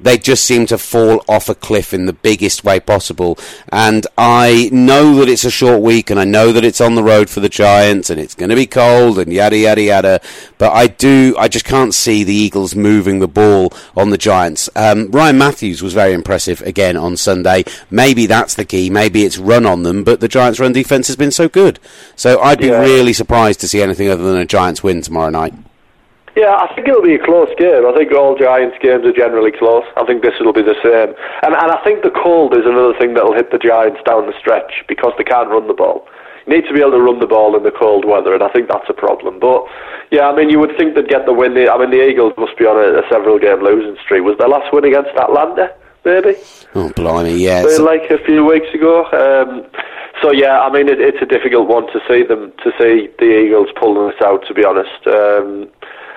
[0.00, 3.38] they just seem to fall off a cliff in the biggest way possible.
[3.70, 7.02] And I know that it's a short week and I know that it's on the
[7.02, 10.20] road for the Giants and it's going to be cold and yada yada yada.
[10.58, 14.70] But I do, I just can't see the Eagles moving the ball on the Giants.
[14.76, 17.64] Um, Ryan Mathews was very impressive again on Sunday.
[17.90, 18.88] Maybe that's the key.
[18.88, 21.80] Maybe it's run on them, but the Giants' run defense has been so good.
[22.14, 22.80] So I'd be yeah.
[22.80, 25.54] really surprised to see anything other than a Giants win tomorrow night.
[26.36, 27.88] Yeah, I think it'll be a close game.
[27.88, 29.84] I think all Giants games are generally close.
[29.96, 31.16] I think this will be the same.
[31.40, 34.36] And, and I think the cold is another thing that'll hit the Giants down the
[34.38, 36.06] stretch because they can't run the ball.
[36.44, 38.52] You need to be able to run the ball in the cold weather, and I
[38.52, 39.40] think that's a problem.
[39.40, 39.64] But,
[40.12, 41.56] yeah, I mean, you would think they'd get the win.
[41.56, 44.22] I mean, the Eagles must be on a, a several game losing streak.
[44.22, 45.72] Was their last win against Atlanta?
[46.04, 46.36] Maybe.
[46.76, 47.64] Oh, blimey, yeah.
[47.80, 49.08] Like a few weeks ago.
[49.10, 49.66] Um,
[50.22, 53.26] so yeah, I mean it, it's a difficult one to see them to see the
[53.26, 54.46] Eagles pulling this out.
[54.46, 55.68] To be honest, um,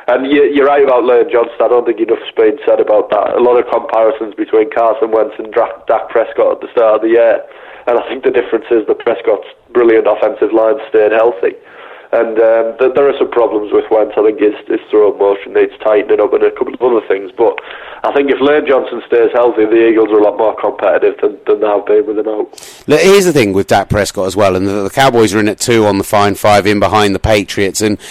[0.09, 1.61] And you, are right about Lane Johnson.
[1.61, 3.37] I don't think enough's been said about that.
[3.37, 7.13] A lot of comparisons between Carson Wentz and Dak Prescott at the start of the
[7.13, 7.45] year.
[7.85, 11.53] And I think the difference is that Prescott's brilliant offensive line stayed healthy.
[12.09, 14.17] And um, th- there are some problems with Wentz.
[14.17, 17.29] I think his, his throw motion needs tightening up and a couple of other things.
[17.29, 17.61] But
[18.01, 21.37] I think if Lane Johnson stays healthy, the Eagles are a lot more competitive than,
[21.45, 22.49] than they have been with him out.
[22.89, 25.47] Look, here's the thing with Dak Prescott as well, and the, the Cowboys are in
[25.47, 27.81] at two on the fine five in behind the Patriots.
[27.81, 28.01] And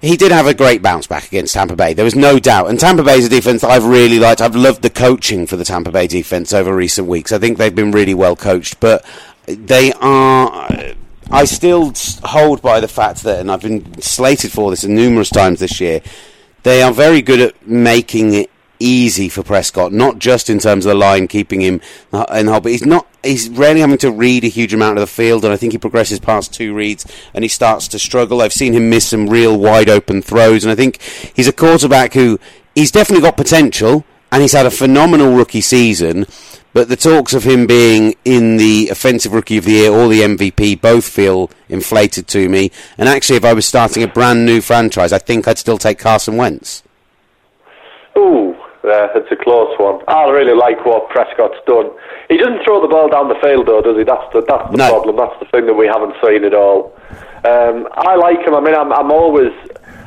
[0.00, 1.92] he did have a great bounce back against Tampa Bay.
[1.92, 2.68] There was no doubt.
[2.68, 4.40] And Tampa Bay's a defense I've really liked.
[4.40, 7.32] I've loved the coaching for the Tampa Bay defense over recent weeks.
[7.32, 9.04] I think they've been really well coached, but
[9.46, 10.68] they are.
[11.30, 11.92] I still
[12.24, 16.00] hold by the fact that, and I've been slated for this numerous times this year,
[16.62, 20.90] they are very good at making it easy for Prescott, not just in terms of
[20.90, 21.80] the line keeping him
[22.12, 23.07] uh, in hole, but he's not.
[23.22, 25.78] He's rarely having to read a huge amount of the field, and I think he
[25.78, 27.04] progresses past two reads
[27.34, 28.40] and he starts to struggle.
[28.40, 31.00] I've seen him miss some real wide open throws, and I think
[31.34, 32.38] he's a quarterback who
[32.74, 36.26] he's definitely got potential, and he's had a phenomenal rookie season.
[36.74, 40.20] But the talks of him being in the offensive rookie of the year or the
[40.20, 42.70] MVP both feel inflated to me.
[42.98, 45.98] And actually, if I was starting a brand new franchise, I think I'd still take
[45.98, 46.82] Carson Wentz.
[48.16, 48.47] Ooh,
[48.84, 50.00] yeah, it's a close one.
[50.06, 51.90] I really like what Prescott's done.
[52.28, 54.04] He doesn't throw the ball down the field, though, does he?
[54.04, 54.88] That's the that's the no.
[54.88, 55.16] problem.
[55.16, 56.94] That's the thing that we haven't seen at all.
[57.42, 58.54] Um, I like him.
[58.54, 59.50] I mean, I'm, I'm always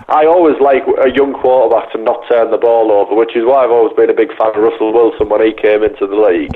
[0.08, 3.64] I always like a young quarterback to not turn the ball over, which is why
[3.64, 6.56] I've always been a big fan of Russell Wilson when he came into the league.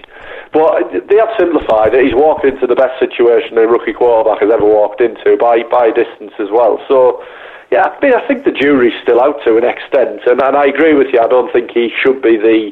[0.52, 2.04] But they have simplified it.
[2.04, 5.92] He's walked into the best situation a rookie quarterback has ever walked into by by
[5.92, 6.80] distance as well.
[6.88, 7.24] So.
[7.72, 10.66] Yeah, I mean, I think the jury's still out to an extent, and, and I
[10.66, 11.20] agree with you.
[11.20, 12.72] I don't think he should be the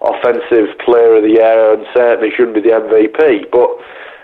[0.00, 3.50] offensive player of the year, and certainly shouldn't be the MVP.
[3.50, 3.68] But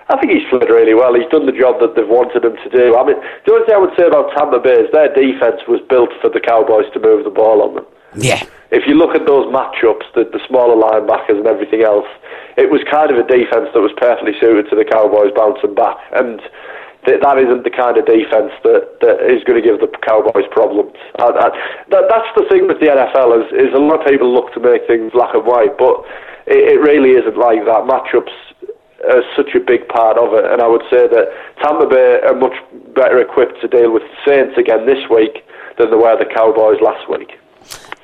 [0.08, 1.14] I think he's played really well.
[1.14, 2.96] He's done the job that they've wanted him to do.
[2.96, 5.82] I mean, the only thing I would say about Tampa Bay is their defense was
[5.90, 7.86] built for the Cowboys to move the ball on them.
[8.14, 8.40] Yeah.
[8.70, 12.06] If you look at those matchups, the, the smaller linebackers and everything else,
[12.56, 15.98] it was kind of a defense that was perfectly suited to the Cowboys bouncing back.
[16.14, 16.40] And
[17.06, 20.44] th- that isn't the kind of defense that, that is going to give the Cowboys
[20.50, 20.92] problems.
[21.22, 21.48] I, I,
[21.94, 24.60] that, that's the thing with the NFL is, is a lot of people look to
[24.60, 26.02] make things black and white, but
[26.50, 27.86] it, it really isn't like that.
[27.86, 28.34] Matchups
[29.06, 30.44] are such a big part of it.
[30.50, 31.26] And I would say that
[31.62, 32.56] Tampa Bay are much
[32.94, 35.46] better equipped to deal with the Saints again this week
[35.78, 37.38] than they were the Cowboys last week.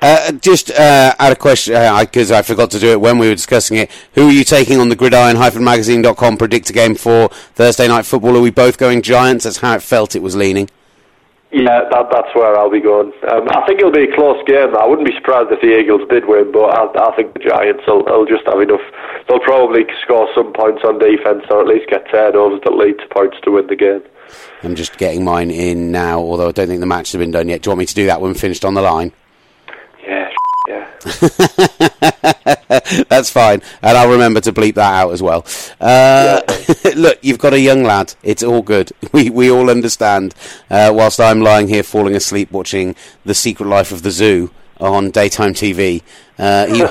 [0.03, 3.29] Uh, just uh, add a question because uh, I forgot to do it when we
[3.29, 3.89] were discussing it.
[4.15, 8.35] Who are you taking on the gridiron-magazine.com predictor game for Thursday night football?
[8.35, 9.45] Are we both going Giants?
[9.45, 10.69] That's how it felt it was leaning.
[11.53, 13.13] Yeah, that, that's where I'll be going.
[13.31, 14.75] Um, I think it'll be a close game.
[14.75, 17.83] I wouldn't be surprised if the Eagles did win, but I, I think the Giants
[17.87, 18.83] will, will just have enough.
[19.29, 23.07] They'll probably score some points on defence, or at least get turnovers that lead to
[23.07, 24.03] points to win the game.
[24.63, 27.47] I'm just getting mine in now, although I don't think the match has been done
[27.47, 27.61] yet.
[27.61, 29.13] Do you want me to do that when finished on the line?
[30.05, 30.31] Yeah,
[30.67, 30.89] yeah.
[33.09, 35.45] That's fine, and I'll remember to bleep that out as well.
[35.79, 36.91] Uh, yeah.
[36.95, 38.13] look, you've got a young lad.
[38.23, 38.91] It's all good.
[39.13, 40.33] We we all understand.
[40.69, 42.95] Uh, whilst I'm lying here falling asleep watching
[43.25, 46.01] The Secret Life of the Zoo on daytime TV.
[46.39, 46.89] Uh, you,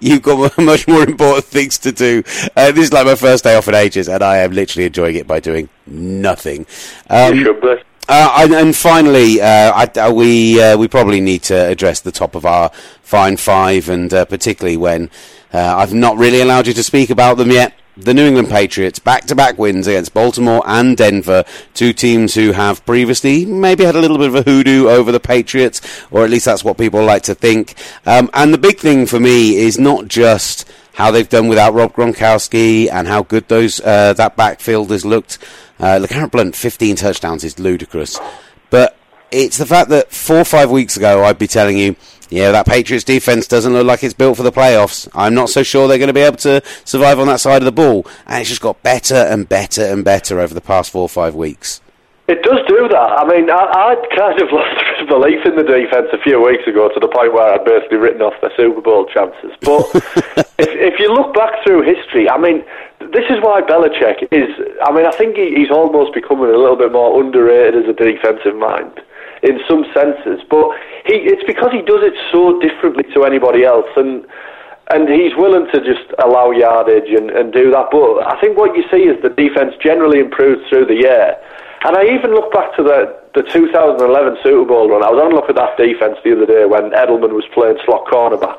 [0.00, 2.22] you've got much more important things to do.
[2.56, 5.16] Uh, this is like my first day off in ages, and I am literally enjoying
[5.16, 6.66] it by doing nothing.
[7.10, 7.76] Um, you should be.
[8.08, 12.34] Uh, and, finally, uh, I, uh, we uh, we probably need to address the top
[12.34, 12.70] of our
[13.02, 15.10] fine five, and uh, particularly when
[15.52, 17.74] uh, I've not really allowed you to speak about them yet.
[17.98, 21.44] The New England Patriots, back-to-back wins against Baltimore and Denver,
[21.74, 25.18] two teams who have previously maybe had a little bit of a hoodoo over the
[25.18, 25.80] Patriots,
[26.12, 27.74] or at least that's what people like to think.
[28.06, 30.64] Um, and the big thing for me is not just
[30.98, 35.38] how they've done without Rob Gronkowski and how good those that backfield has looked
[35.80, 38.18] uh, LeGarrette Blunt, 15 touchdowns is ludicrous.
[38.70, 38.96] But
[39.30, 41.96] it's the fact that four or five weeks ago I'd be telling you,
[42.30, 45.08] yeah, that Patriots defense doesn't look like it's built for the playoffs.
[45.14, 47.66] I'm not so sure they're going to be able to survive on that side of
[47.66, 48.06] the ball.
[48.26, 51.34] And it's just got better and better and better over the past four or five
[51.34, 51.80] weeks.
[52.28, 53.10] It does do that.
[53.16, 56.92] I mean, I, would kind of lost belief in the defence a few weeks ago
[56.92, 59.56] to the point where I'd basically written off their Super Bowl chances.
[59.64, 59.88] But
[60.60, 62.60] if, if you look back through history, I mean,
[63.00, 64.52] this is why Belichick is.
[64.84, 67.96] I mean, I think he, he's almost becoming a little bit more underrated as a
[67.96, 69.00] defensive mind
[69.40, 70.44] in some senses.
[70.52, 70.76] But
[71.08, 74.28] he, it's because he does it so differently to anybody else, and
[74.92, 77.88] and he's willing to just allow yardage and, and do that.
[77.88, 81.36] But I think what you see is the defense generally improves through the year.
[81.84, 85.04] And I even look back to the, the 2011 Super Bowl run.
[85.04, 88.06] I was on look at that defense the other day when Edelman was playing slot
[88.06, 88.58] cornerback.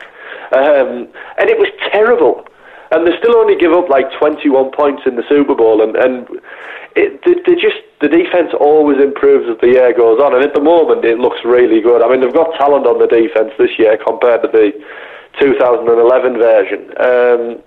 [0.55, 2.47] Um, and it was terrible.
[2.91, 5.83] And they still only give up like 21 points in the Super Bowl.
[5.83, 6.27] And, and
[6.95, 10.53] it, they, they just the defence always improves as the year goes on, and at
[10.53, 12.01] the moment it looks really good.
[12.01, 14.71] I mean, they've got talent on the defence this year compared to the
[15.39, 16.79] 2011 version.
[16.97, 17.59] Um,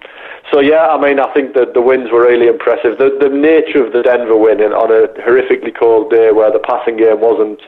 [0.52, 2.98] so yeah, I mean, I think that the wins were really impressive.
[2.98, 6.96] The, the nature of the Denver win on a horrifically cold day where the passing
[6.96, 7.60] game wasn't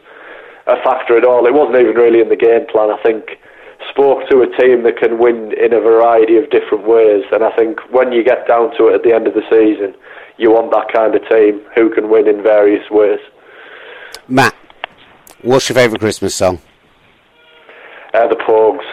[0.67, 1.47] a factor at all.
[1.47, 2.93] It wasn't even really in the game plan.
[2.93, 3.41] I think
[3.91, 7.55] spoke to a team that can win in a variety of different ways, and I
[7.57, 9.95] think when you get down to it at the end of the season,
[10.37, 13.21] you want that kind of team who can win in various ways.
[14.29, 14.55] Matt,
[15.43, 16.61] what's your favourite Christmas song?
[18.13, 18.85] Uh, the Pogues.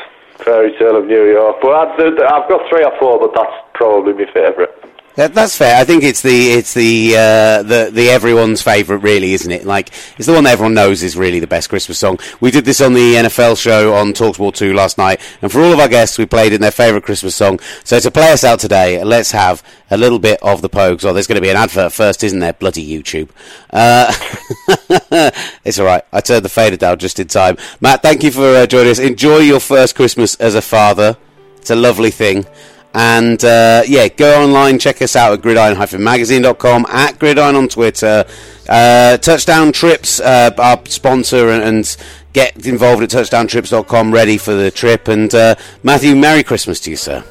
[0.44, 1.58] Fairy Tale of New York.
[1.62, 4.81] But uh, I've got three or four, but that's probably my favourite.
[5.16, 5.76] That, that's fair.
[5.76, 9.66] I think it's the it's the uh, the the everyone's favourite, really, isn't it?
[9.66, 12.18] Like it's the one that everyone knows is really the best Christmas song.
[12.40, 15.74] We did this on the NFL show on Talksport Two last night, and for all
[15.74, 17.60] of our guests, we played in their favourite Christmas song.
[17.84, 21.04] So to play us out today, let's have a little bit of the Pogues.
[21.04, 22.54] Oh, there's going to be an advert first, isn't there?
[22.54, 23.30] Bloody YouTube.
[23.70, 24.14] Uh,
[25.66, 26.04] it's all right.
[26.14, 27.58] I turned the fader down just in time.
[27.82, 29.00] Matt, thank you for uh, joining us.
[29.00, 31.18] Enjoy your first Christmas as a father.
[31.58, 32.46] It's a lovely thing.
[32.94, 38.26] And uh, yeah, go online, check us out at gridiron-magazine.com, at gridiron on Twitter.
[38.68, 41.98] Uh, Touchdown Trips, uh, our sponsor, and, and,
[42.34, 45.10] get involved at touchdowntrips.com, ready for the trip.
[45.10, 47.24] And uh, Matthew, Merry Christmas to you, sir.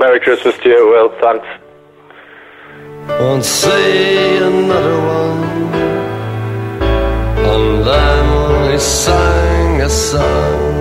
[0.00, 1.08] Merry Christmas to you, Will.
[1.20, 1.46] Thanks.
[3.08, 5.44] Won't say another one.
[7.48, 10.76] And then we sang a song.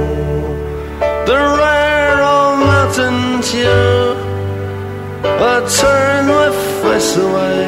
[1.28, 1.75] The rare old
[3.46, 4.18] mountain tune.
[5.24, 6.50] I turned my
[6.82, 7.66] face away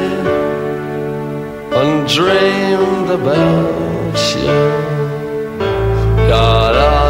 [1.80, 4.56] and dreamed about you.
[6.28, 7.07] Got on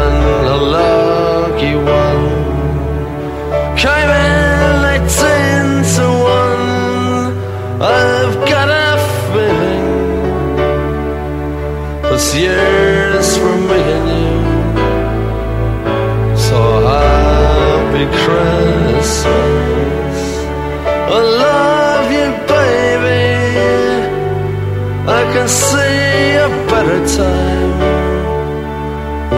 [25.49, 27.79] see a better time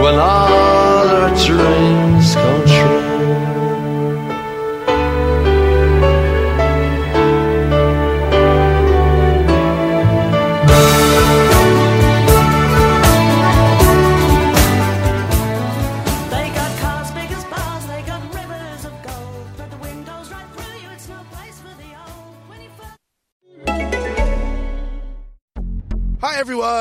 [0.02, 1.91] when all our dreams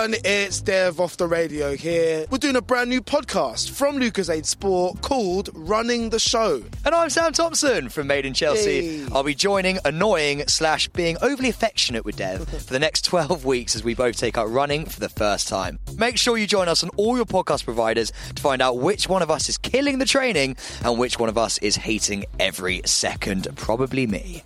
[0.02, 2.26] everyone, it's Dev off the radio here.
[2.32, 6.64] We're doing a brand new podcast from Lucozade Sport called Running the Show.
[6.84, 9.02] And I'm Sam Thompson from Made in Chelsea.
[9.04, 9.08] Hey.
[9.12, 13.76] I'll be joining annoying slash being overly affectionate with Dev for the next 12 weeks
[13.76, 15.78] as we both take up running for the first time.
[15.98, 19.22] Make sure you join us on all your podcast providers to find out which one
[19.22, 23.48] of us is killing the training and which one of us is hating every second.
[23.56, 24.44] Probably me.